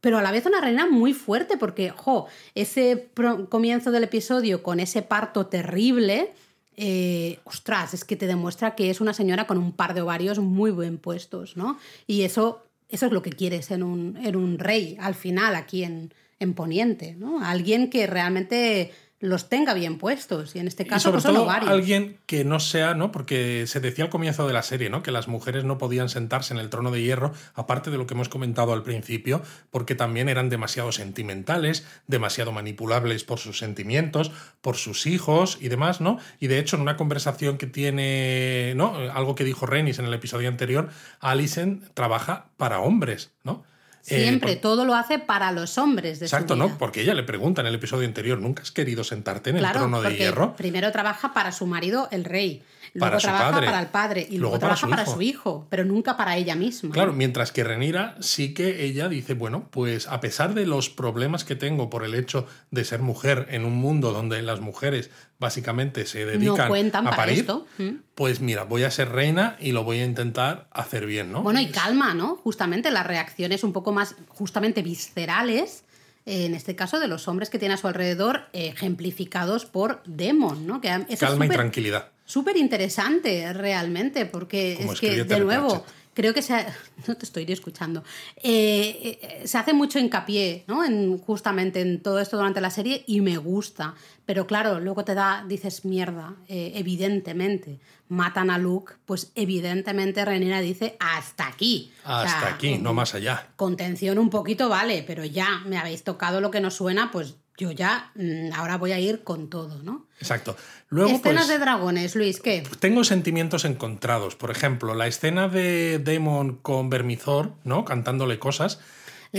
[0.00, 3.08] pero a la vez una reina muy fuerte porque, jo, ese
[3.48, 6.32] comienzo del episodio con ese parto terrible,
[6.76, 10.38] eh, ostras, es que te demuestra que es una señora con un par de ovarios
[10.38, 11.78] muy bien puestos, ¿no?
[12.06, 15.84] Y eso, eso es lo que quieres en un, en un rey, al final, aquí
[15.84, 17.44] en, en Poniente, ¿no?
[17.44, 21.50] Alguien que realmente los tenga bien puestos, y en este Y caso sobre pues todo
[21.50, 23.12] alguien que no sea, ¿no?
[23.12, 25.02] Porque se decía al comienzo de la serie, ¿no?
[25.02, 28.12] Que las mujeres no podían sentarse en el trono de hierro, aparte de lo que
[28.12, 34.76] hemos comentado al principio, porque también eran demasiado sentimentales, demasiado manipulables por sus sentimientos, por
[34.76, 36.18] sus hijos y demás, ¿no?
[36.38, 38.96] Y de hecho, en una conversación que tiene, ¿no?
[38.96, 40.90] Algo que dijo Renis en el episodio anterior,
[41.20, 43.64] Alicent trabaja para hombres, ¿no?
[44.08, 46.78] Eh, Siempre, por- todo lo hace para los hombres de Exacto, su ¿no?
[46.78, 50.00] Porque ella le pregunta en el episodio anterior, ¿nunca has querido sentarte en el trono
[50.00, 50.54] de porque hierro?
[50.56, 52.62] primero trabaja para su marido, el rey.
[52.96, 53.66] Luego Para su trabaja padre.
[53.66, 54.20] para el padre.
[54.22, 55.14] Y luego, Luego para trabaja su para hijo.
[55.14, 56.90] su hijo, pero nunca para ella misma.
[56.92, 61.44] Claro, mientras que Renira sí que ella dice, bueno, pues a pesar de los problemas
[61.44, 66.06] que tengo por el hecho de ser mujer en un mundo donde las mujeres básicamente
[66.06, 67.66] se dedican cuentan a parir, esto.
[67.76, 67.96] Mm.
[68.14, 71.42] pues mira, voy a ser reina y lo voy a intentar hacer bien, ¿no?
[71.42, 72.36] Bueno, y calma, ¿no?
[72.36, 75.84] Justamente las reacciones un poco más, justamente viscerales,
[76.24, 80.02] eh, en este caso de los hombres que tiene a su alrededor, eh, ejemplificados por
[80.06, 80.80] Demon, ¿no?
[80.80, 80.88] Que
[81.18, 82.08] Calma y tranquilidad.
[82.26, 85.94] Súper interesante realmente, porque Como es que, de nuevo, Pratchett.
[86.12, 86.66] creo que se
[87.06, 88.02] no te estoy escuchando
[88.42, 90.84] eh, eh, se hace mucho hincapié ¿no?
[90.84, 95.14] en justamente en todo esto durante la serie y me gusta pero claro luego te
[95.14, 102.48] da dices mierda eh, evidentemente matan a Luke pues evidentemente Renira dice hasta aquí hasta
[102.48, 106.60] aquí no más allá contención un poquito vale pero ya me habéis tocado lo que
[106.60, 110.06] nos suena pues yo ya mm, ahora voy a ir con todo, ¿no?
[110.20, 110.56] Exacto.
[110.88, 112.62] Luego, Escenas de dragones, Luis, ¿qué?
[112.78, 114.36] Tengo sentimientos encontrados.
[114.36, 117.84] Por ejemplo, la escena de Demon con Vermizor, ¿no?
[117.84, 118.78] Cantándole cosas.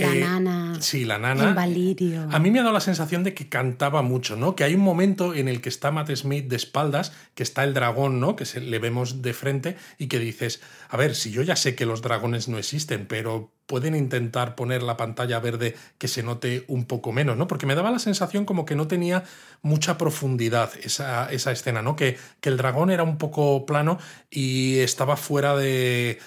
[0.00, 0.76] La nana.
[0.80, 1.52] Sí, la nana.
[1.54, 2.28] Valirio.
[2.30, 4.54] A mí me ha dado la sensación de que cantaba mucho, ¿no?
[4.54, 7.74] Que hay un momento en el que está Matt Smith de espaldas, que está el
[7.74, 8.36] dragón, ¿no?
[8.36, 11.74] Que se, le vemos de frente y que dices, a ver, si yo ya sé
[11.74, 16.64] que los dragones no existen, pero pueden intentar poner la pantalla verde que se note
[16.68, 17.46] un poco menos, ¿no?
[17.46, 19.24] Porque me daba la sensación como que no tenía
[19.60, 21.94] mucha profundidad esa, esa escena, ¿no?
[21.94, 23.98] Que, que el dragón era un poco plano
[24.30, 26.18] y estaba fuera de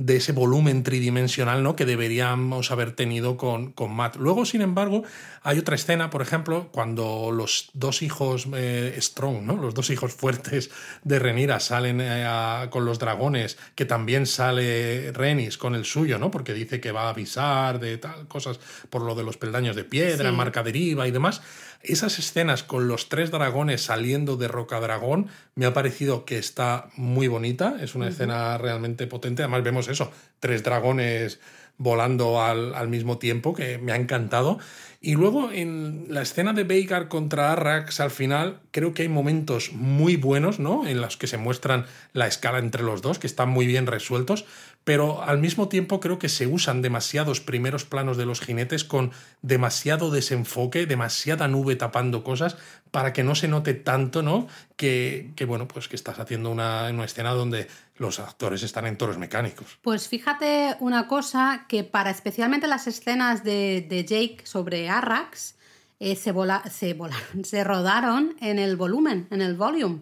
[0.00, 1.76] de ese volumen tridimensional ¿no?
[1.76, 4.16] que deberíamos haber tenido con, con Matt.
[4.16, 5.04] Luego, sin embargo,
[5.42, 9.56] hay otra escena, por ejemplo, cuando los dos hijos eh, Strong, ¿no?
[9.56, 10.70] los dos hijos fuertes
[11.04, 16.18] de Renira salen eh, a, con los dragones, que también sale Renis con el suyo,
[16.18, 16.30] ¿no?
[16.30, 19.84] porque dice que va a avisar de tal cosas por lo de los peldaños de
[19.84, 20.36] piedra, Sí.
[20.36, 21.42] marca deriva y demás.
[21.82, 26.90] Esas escenas con los tres dragones saliendo de Roca Dragón me ha parecido que está
[26.94, 31.40] muy bonita, es una escena realmente potente, además vemos eso, tres dragones
[31.78, 34.58] volando al, al mismo tiempo, que me ha encantado.
[35.00, 39.72] Y luego en la escena de Veigar contra Arrax al final, creo que hay momentos
[39.72, 40.86] muy buenos, ¿no?
[40.86, 44.44] En los que se muestran la escala entre los dos, que están muy bien resueltos,
[44.84, 49.12] pero al mismo tiempo creo que se usan demasiados primeros planos de los jinetes con
[49.42, 52.56] demasiado desenfoque, demasiada nube tapando cosas
[52.90, 54.48] para que no se note tanto, ¿no?
[54.76, 58.96] Que, que bueno, pues que estás haciendo una, una escena donde los actores están en
[58.96, 59.78] toros mecánicos.
[59.82, 65.54] Pues fíjate una cosa, que para especialmente las escenas de, de Jake sobre Arrax,
[66.00, 66.96] eh, se, vola- se
[67.44, 70.00] se rodaron en el volumen, en el volume.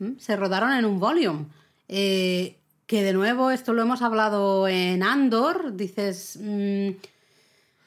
[0.00, 0.14] ¿m?
[0.20, 1.46] Se rodaron en un volume.
[1.88, 2.56] Eh,
[2.92, 6.38] que de nuevo, esto lo hemos hablado en Andor, dices...
[6.38, 6.90] mm,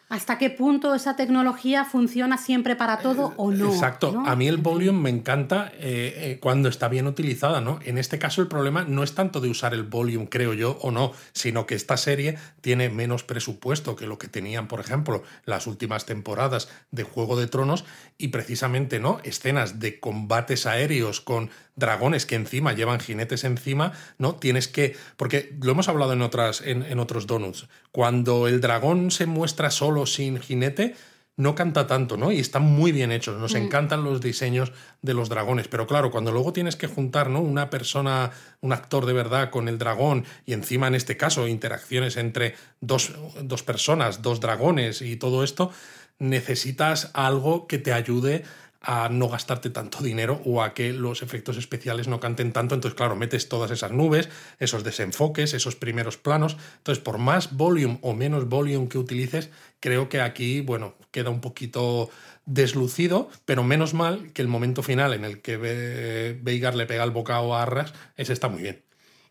[0.08, 3.74] ¿Hasta qué punto esa tecnología funciona siempre para todo o no?
[3.74, 4.12] Exacto.
[4.12, 4.28] ¿no?
[4.28, 7.80] A mí el volume me encanta eh, eh, cuando está bien utilizada, ¿no?
[7.84, 10.91] En este caso el problema no es tanto de usar el volume, creo yo, o
[10.91, 15.66] no, sino que esta serie tiene menos presupuesto que lo que tenían, por ejemplo, las
[15.66, 17.84] últimas temporadas de Juego de Tronos
[18.20, 19.20] y precisamente, ¿no?
[19.24, 24.36] Escenas de combates aéreos con dragones que encima llevan jinetes encima, ¿no?
[24.36, 24.95] Tienes que.
[25.18, 27.68] Porque lo hemos hablado en, otras, en, en otros donuts.
[27.91, 30.95] Cuando el dragón se muestra solo sin jinete,
[31.37, 32.31] no canta tanto, ¿no?
[32.31, 33.39] Y están muy bien hechos.
[33.39, 34.71] Nos encantan los diseños
[35.01, 35.67] de los dragones.
[35.67, 37.41] Pero claro, cuando luego tienes que juntar, ¿no?
[37.41, 38.31] Una persona,
[38.61, 43.13] un actor de verdad con el dragón, y encima en este caso, interacciones entre dos,
[43.41, 45.71] dos personas, dos dragones y todo esto,
[46.19, 48.43] necesitas algo que te ayude a
[49.09, 52.75] no gastarte tanto dinero o a que los efectos especiales no canten tanto.
[52.75, 54.29] Entonces, claro, metes todas esas nubes,
[54.59, 56.57] esos desenfoques, esos primeros planos.
[56.77, 61.41] Entonces, por más volume o menos volume que utilices, creo que aquí, bueno, queda un
[61.41, 62.09] poquito
[62.45, 67.03] deslucido, pero menos mal que el momento final en el que Ve- Veigar le pega
[67.03, 68.83] el bocado a Arras, ese está muy bien.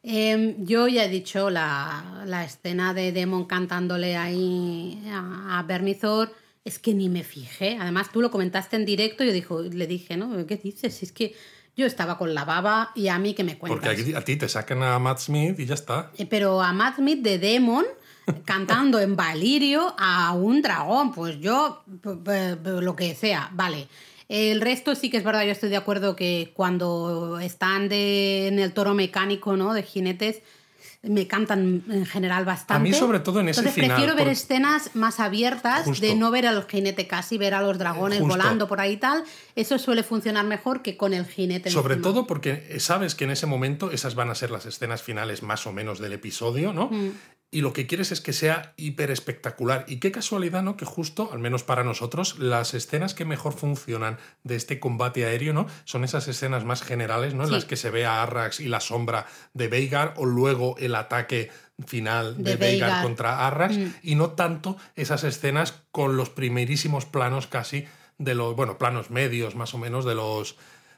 [0.02, 6.30] Eh, yo ya he dicho la, la escena de Demon cantándole ahí a, a Vermithor,
[6.64, 7.76] es que ni me fijé.
[7.80, 10.46] Además, tú lo comentaste en directo y yo dijo, le dije, ¿no?
[10.46, 11.02] ¿Qué dices?
[11.02, 11.34] Es que
[11.76, 13.80] yo estaba con la baba y a mí que me cuentas.
[13.80, 16.10] Porque aquí, a ti te sacan a Matt Smith y ya está.
[16.16, 17.84] Eh, Pero a Matt Smith de Demon
[18.44, 21.82] cantando en Valirio a un dragón, pues yo
[22.64, 23.88] lo que sea, vale.
[24.28, 28.58] El resto sí que es verdad, yo estoy de acuerdo que cuando están de, en
[28.58, 29.74] el toro mecánico, ¿no?
[29.74, 30.40] De jinetes,
[31.06, 32.74] me cantan en general bastante.
[32.74, 36.04] A mí, sobre todo en ese Entonces, final, prefiero ver por- escenas más abiertas, Justo.
[36.06, 38.34] de no ver al jinete casi, ver a los dragones Justo.
[38.36, 39.24] volando por ahí y tal.
[39.56, 41.70] Eso suele funcionar mejor que con el jinete.
[41.70, 42.10] Sobre encima.
[42.12, 45.66] todo porque sabes que en ese momento esas van a ser las escenas finales más
[45.66, 46.88] o menos del episodio, ¿no?
[46.90, 47.10] Mm.
[47.54, 49.84] Y lo que quieres es que sea hiper espectacular.
[49.86, 50.76] Y qué casualidad, ¿no?
[50.76, 55.52] Que justo, al menos para nosotros, las escenas que mejor funcionan de este combate aéreo,
[55.52, 55.66] ¿no?
[55.84, 57.44] Son esas escenas más generales, ¿no?
[57.44, 57.54] En Sí.
[57.54, 61.50] las que se ve a Arrax y la sombra de Veigar, o luego el ataque
[61.86, 63.02] final de, De Veigar Veigar.
[63.04, 63.86] contra Arrax, Mm.
[64.02, 67.86] y no tanto esas escenas con los primerísimos planos casi
[68.18, 70.56] de los, bueno, planos medios más o menos de los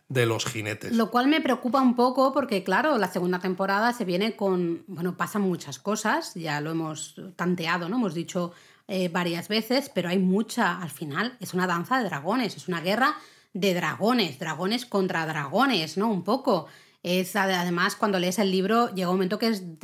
[0.09, 0.93] de los jinetes.
[0.93, 4.85] Lo cual me preocupa un poco porque, claro, la segunda temporada se viene con.
[4.87, 7.97] Bueno, pasan muchas cosas, ya lo hemos tanteado, ¿no?
[7.97, 8.53] Hemos dicho
[8.87, 10.81] eh, varias veces, pero hay mucha.
[10.81, 13.17] Al final, es una danza de dragones, es una guerra
[13.53, 16.09] de dragones, dragones contra dragones, ¿no?
[16.09, 16.67] Un poco.
[17.03, 19.79] Es ade- además, cuando lees el libro, llega un momento que es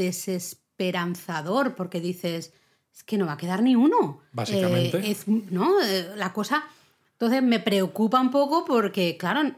[0.76, 2.52] desesperanzador, porque dices,
[2.94, 4.20] es que no va a quedar ni uno.
[4.32, 4.98] Básicamente.
[4.98, 5.80] Eh, es, ¿no?
[5.82, 6.64] Eh, la cosa.
[7.12, 9.52] Entonces me preocupa un poco porque, claro,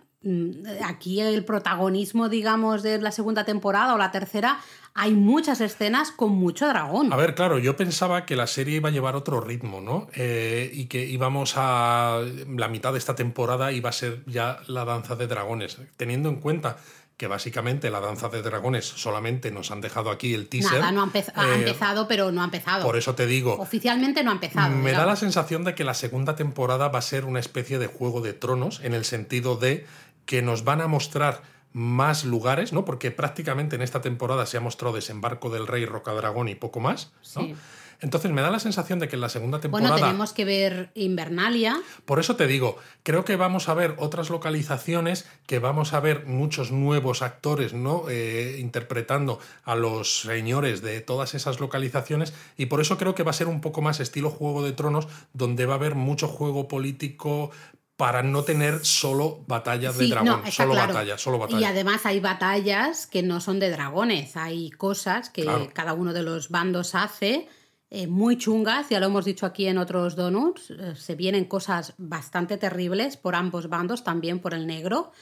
[0.84, 4.58] aquí el protagonismo, digamos, de la segunda temporada o la tercera,
[4.94, 7.12] hay muchas escenas con mucho dragón.
[7.12, 10.08] A ver, claro, yo pensaba que la serie iba a llevar otro ritmo, ¿no?
[10.14, 12.20] Eh, y que íbamos a.
[12.48, 15.78] La mitad de esta temporada iba a ser ya la danza de dragones.
[15.96, 16.76] Teniendo en cuenta
[17.16, 20.80] que básicamente la danza de dragones solamente nos han dejado aquí el teaser.
[20.80, 22.84] Nada, no ha, eh, empezado, pero no ha empezado.
[22.84, 24.74] Por eso te digo, Oficialmente no ha empezado.
[24.74, 27.86] me da la sensación de que la segunda temporada va a ser una especie de
[27.86, 29.86] juego de tronos, en el sentido de
[30.26, 31.42] que nos van a mostrar
[31.72, 32.84] más lugares, ¿no?
[32.84, 37.12] Porque prácticamente en esta temporada se ha mostrado Desembarco del Rey, Rocadragón y poco más,
[37.34, 37.42] ¿no?
[37.42, 37.54] Sí.
[38.00, 39.90] Entonces me da la sensación de que en la segunda temporada...
[39.90, 41.80] Bueno, tenemos que ver Invernalia.
[42.04, 46.26] Por eso te digo, creo que vamos a ver otras localizaciones, que vamos a ver
[46.26, 48.04] muchos nuevos actores, ¿no?
[48.10, 53.30] Eh, interpretando a los señores de todas esas localizaciones, y por eso creo que va
[53.30, 56.68] a ser un poco más estilo Juego de Tronos, donde va a haber mucho juego
[56.68, 57.52] político
[57.96, 60.92] para no tener solo batallas de dragón, no, solo claro.
[60.94, 61.68] batalla, solo Y batalla.
[61.68, 65.70] además hay batallas que no son de dragones, hay cosas que Claro.
[65.72, 67.46] cada uno de los bandos hace
[67.90, 71.94] eh, muy chungas, ya lo hemos dicho aquí en otros donuts, eh, se vienen cosas
[71.96, 75.12] bastante terribles por ambos bandos, también por el negro,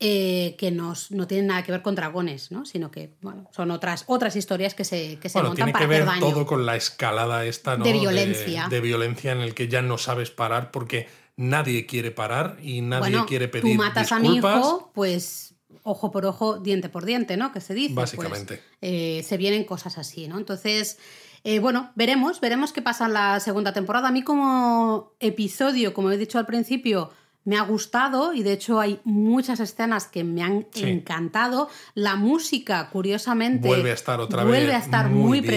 [0.00, 2.64] eh, que nos, no tienen nada que ver con dragones, ¿no?
[2.64, 5.84] sino que bueno, son otras, otras historias que se, que se Bueno, montan tiene para
[5.84, 6.32] que ver hacer daño.
[6.34, 7.84] todo con la escalada esta, ¿no?
[7.84, 8.66] De violencia.
[8.68, 11.08] De, violencia en el que ya no sabes parar porque
[11.38, 14.58] nadie quiere parar y nadie bueno, quiere pedir tú matas a mi disculpas.
[14.58, 15.54] hijo, pues
[15.84, 17.50] ojo por ojo, diente por diente, ¿no?
[17.52, 17.94] Que se dice.
[17.94, 18.60] pues, Básicamente.
[18.82, 20.36] eh, se vienen cosas así, ¿no?
[20.36, 20.98] Entonces,
[21.44, 24.08] eh, bueno, veremos, veremos qué pasa en la segunda temporada.
[24.08, 27.10] A mí como episodio, como he dicho al principio,
[27.44, 30.84] me ha gustado y de hecho hay muchas escenas que me han Sí.
[30.84, 31.70] encantado.
[31.94, 35.52] La música, curiosamente, Vuelve a estar otra vuelve vez a estar muy muy, bien.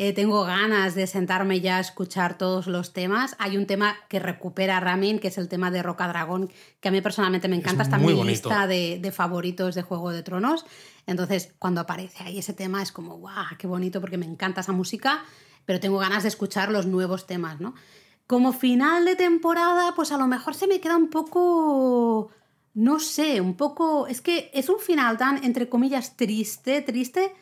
[0.00, 3.34] Eh, tengo ganas de sentarme ya a escuchar todos los temas.
[3.40, 6.92] Hay un tema que recupera Ramin, que es el tema de Roca Dragón, que a
[6.92, 7.82] mí personalmente me encanta.
[7.82, 8.24] Está en mi bonito.
[8.24, 10.64] lista de, de favoritos de Juego de Tronos.
[11.08, 13.56] Entonces, cuando aparece ahí ese tema, es como, ¡guau!
[13.58, 14.00] ¡Qué bonito!
[14.00, 15.24] Porque me encanta esa música,
[15.64, 17.74] pero tengo ganas de escuchar los nuevos temas, ¿no?
[18.28, 22.30] Como final de temporada, pues a lo mejor se me queda un poco.
[22.72, 24.06] No sé, un poco.
[24.06, 27.34] Es que es un final tan, entre comillas, triste, triste,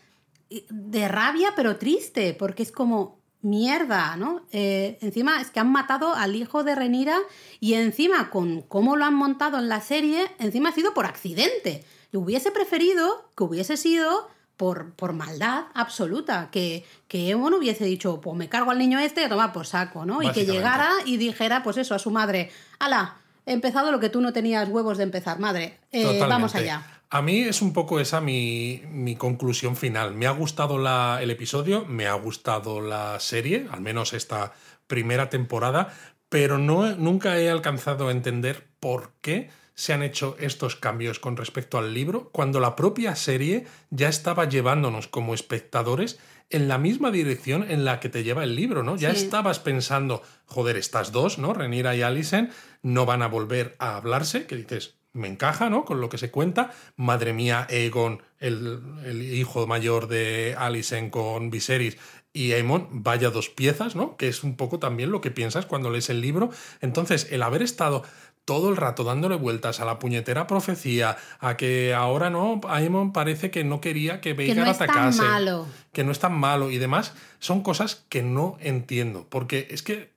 [0.48, 4.42] de rabia, pero triste, porque es como mierda, ¿no?
[4.50, 7.18] Eh, encima es que han matado al hijo de Renira
[7.60, 11.84] y encima con cómo lo han montado en la serie, encima ha sido por accidente.
[12.12, 18.20] Yo hubiese preferido que hubiese sido por, por maldad absoluta, que, que Eamon hubiese dicho,
[18.20, 20.22] pues me cargo al niño este y a tomar por saco, ¿no?
[20.22, 24.08] Y que llegara y dijera, pues eso, a su madre, ala, he empezado lo que
[24.08, 26.95] tú no tenías huevos de empezar, madre, eh, vamos allá.
[27.08, 30.14] A mí es un poco esa mi, mi conclusión final.
[30.14, 34.52] Me ha gustado la- el episodio, me ha gustado la serie, al menos esta
[34.88, 35.94] primera temporada,
[36.28, 41.36] pero no, nunca he alcanzado a entender por qué se han hecho estos cambios con
[41.36, 46.18] respecto al libro, cuando la propia serie ya estaba llevándonos como espectadores
[46.50, 48.96] en la misma dirección en la que te lleva el libro, ¿no?
[48.96, 49.24] Ya Sí.
[49.24, 51.52] estabas pensando, joder, estas dos, ¿no?
[51.52, 52.50] Renira y Alicent
[52.82, 55.84] no van a volver a hablarse, que dices, me encaja, ¿no?
[55.84, 56.70] Con lo que se cuenta.
[56.96, 61.96] Madre mía, Aegon, el, el hijo mayor de Alicent con Viserys
[62.36, 64.18] y Aemon, vaya dos piezas, ¿no?
[64.18, 66.50] Que es un poco también lo que piensas cuando lees el libro.
[66.82, 68.04] Entonces, el haber estado
[68.44, 73.50] todo el rato dándole vueltas a la puñetera profecía, a que ahora no, Aemon parece
[73.50, 75.66] que no quería que Veigar no es tan atacase, malo.
[75.92, 80.12] que no es tan malo y demás, son cosas que no entiendo, porque es que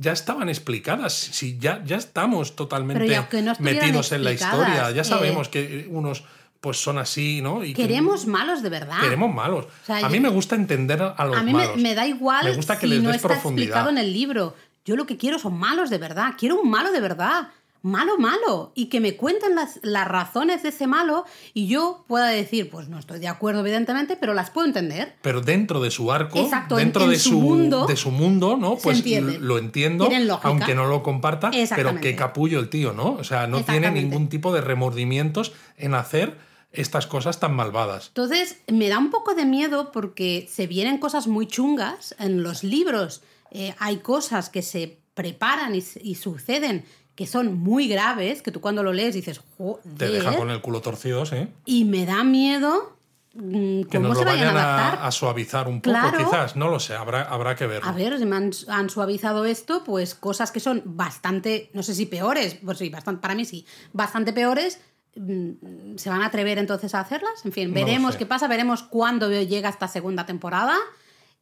[0.00, 3.06] ya estaban explicadas, si ya, ya estamos totalmente
[3.42, 6.24] no metidos en la historia, ya eh, sabemos que unos
[6.60, 7.64] pues son así, ¿no?
[7.64, 9.00] Y que Queremos malos de verdad.
[9.00, 9.66] queremos malos.
[9.86, 11.76] sea, a yo- mí me gusta entender a los A mí me, malos.
[11.78, 13.64] me da igual Me gusta que si les no des está profundidad.
[13.68, 14.54] explicado en el libro.
[14.84, 16.34] Yo lo que quiero son malos de verdad.
[16.38, 17.48] Quiero un malo de verdad.
[17.82, 18.72] Malo, malo.
[18.74, 21.24] Y que me cuenten las, las razones de ese malo
[21.54, 25.16] y yo pueda decir, pues no estoy de acuerdo, evidentemente, pero las puedo entender.
[25.22, 28.76] pero dentro de su arco, Exacto, dentro en de, su mundo, de su mundo, ¿no?
[28.76, 29.38] Pues entiende.
[29.38, 30.08] lo entiendo,
[30.42, 33.12] aunque no lo comparta, pero qué capullo el tío, ¿no?
[33.12, 36.36] O sea, no tiene ningún tipo de remordimientos en hacer
[36.72, 38.08] estas cosas tan malvadas.
[38.08, 42.62] Entonces, me da un poco de miedo porque se vienen cosas muy chungas en los
[42.62, 43.22] libros.
[43.50, 46.84] eh, hay cosas que se preparan y, y suceden
[47.20, 49.82] que son muy graves, que tú cuando lo lees dices, joder.
[49.98, 51.48] Te deja con el culo torcido, ¿sí?
[51.66, 52.96] Y me da miedo
[53.34, 56.16] mm, Que cómo nos se lo vayan vayan a a, suavizar un poco, Claro.
[56.16, 57.86] quizás, no lo sé, habrá, habrá que verlo.
[57.86, 62.06] A ver, me han, han suavizado esto, pues cosas que son bastante, no sé si
[62.06, 64.80] peores, pues sí, bastante, para mí sí, bastante peores,
[65.14, 67.44] mm, ¿Se van a atrever entonces a hacerlas?
[67.44, 68.18] En fin, No veremos sé.
[68.20, 70.74] qué pasa, veremos cuándo llega esta segunda temporada.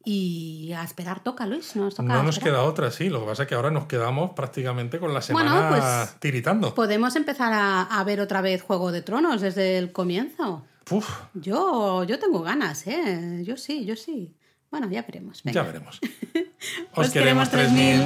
[0.05, 1.75] Y a esperar toca, Luis.
[1.75, 3.09] Nos toca No nos queda otra, sí.
[3.09, 5.69] Lo que pasa es que ahora nos quedamos prácticamente con la Bueno, semana
[6.05, 6.73] pues- tiritando.
[6.73, 10.65] Podemos empezar a, a ver otra vez Juego de Tronos desde el comienzo.
[10.89, 13.41] Uf, Yo, yo tengo ganas, ¿eh?
[13.43, 14.33] Yo sí, yo sí.
[14.71, 15.41] Bueno, ya veremos.
[15.43, 15.63] ya venga.
[15.63, 15.99] veremos.
[16.95, 18.05] Os queremos 3000.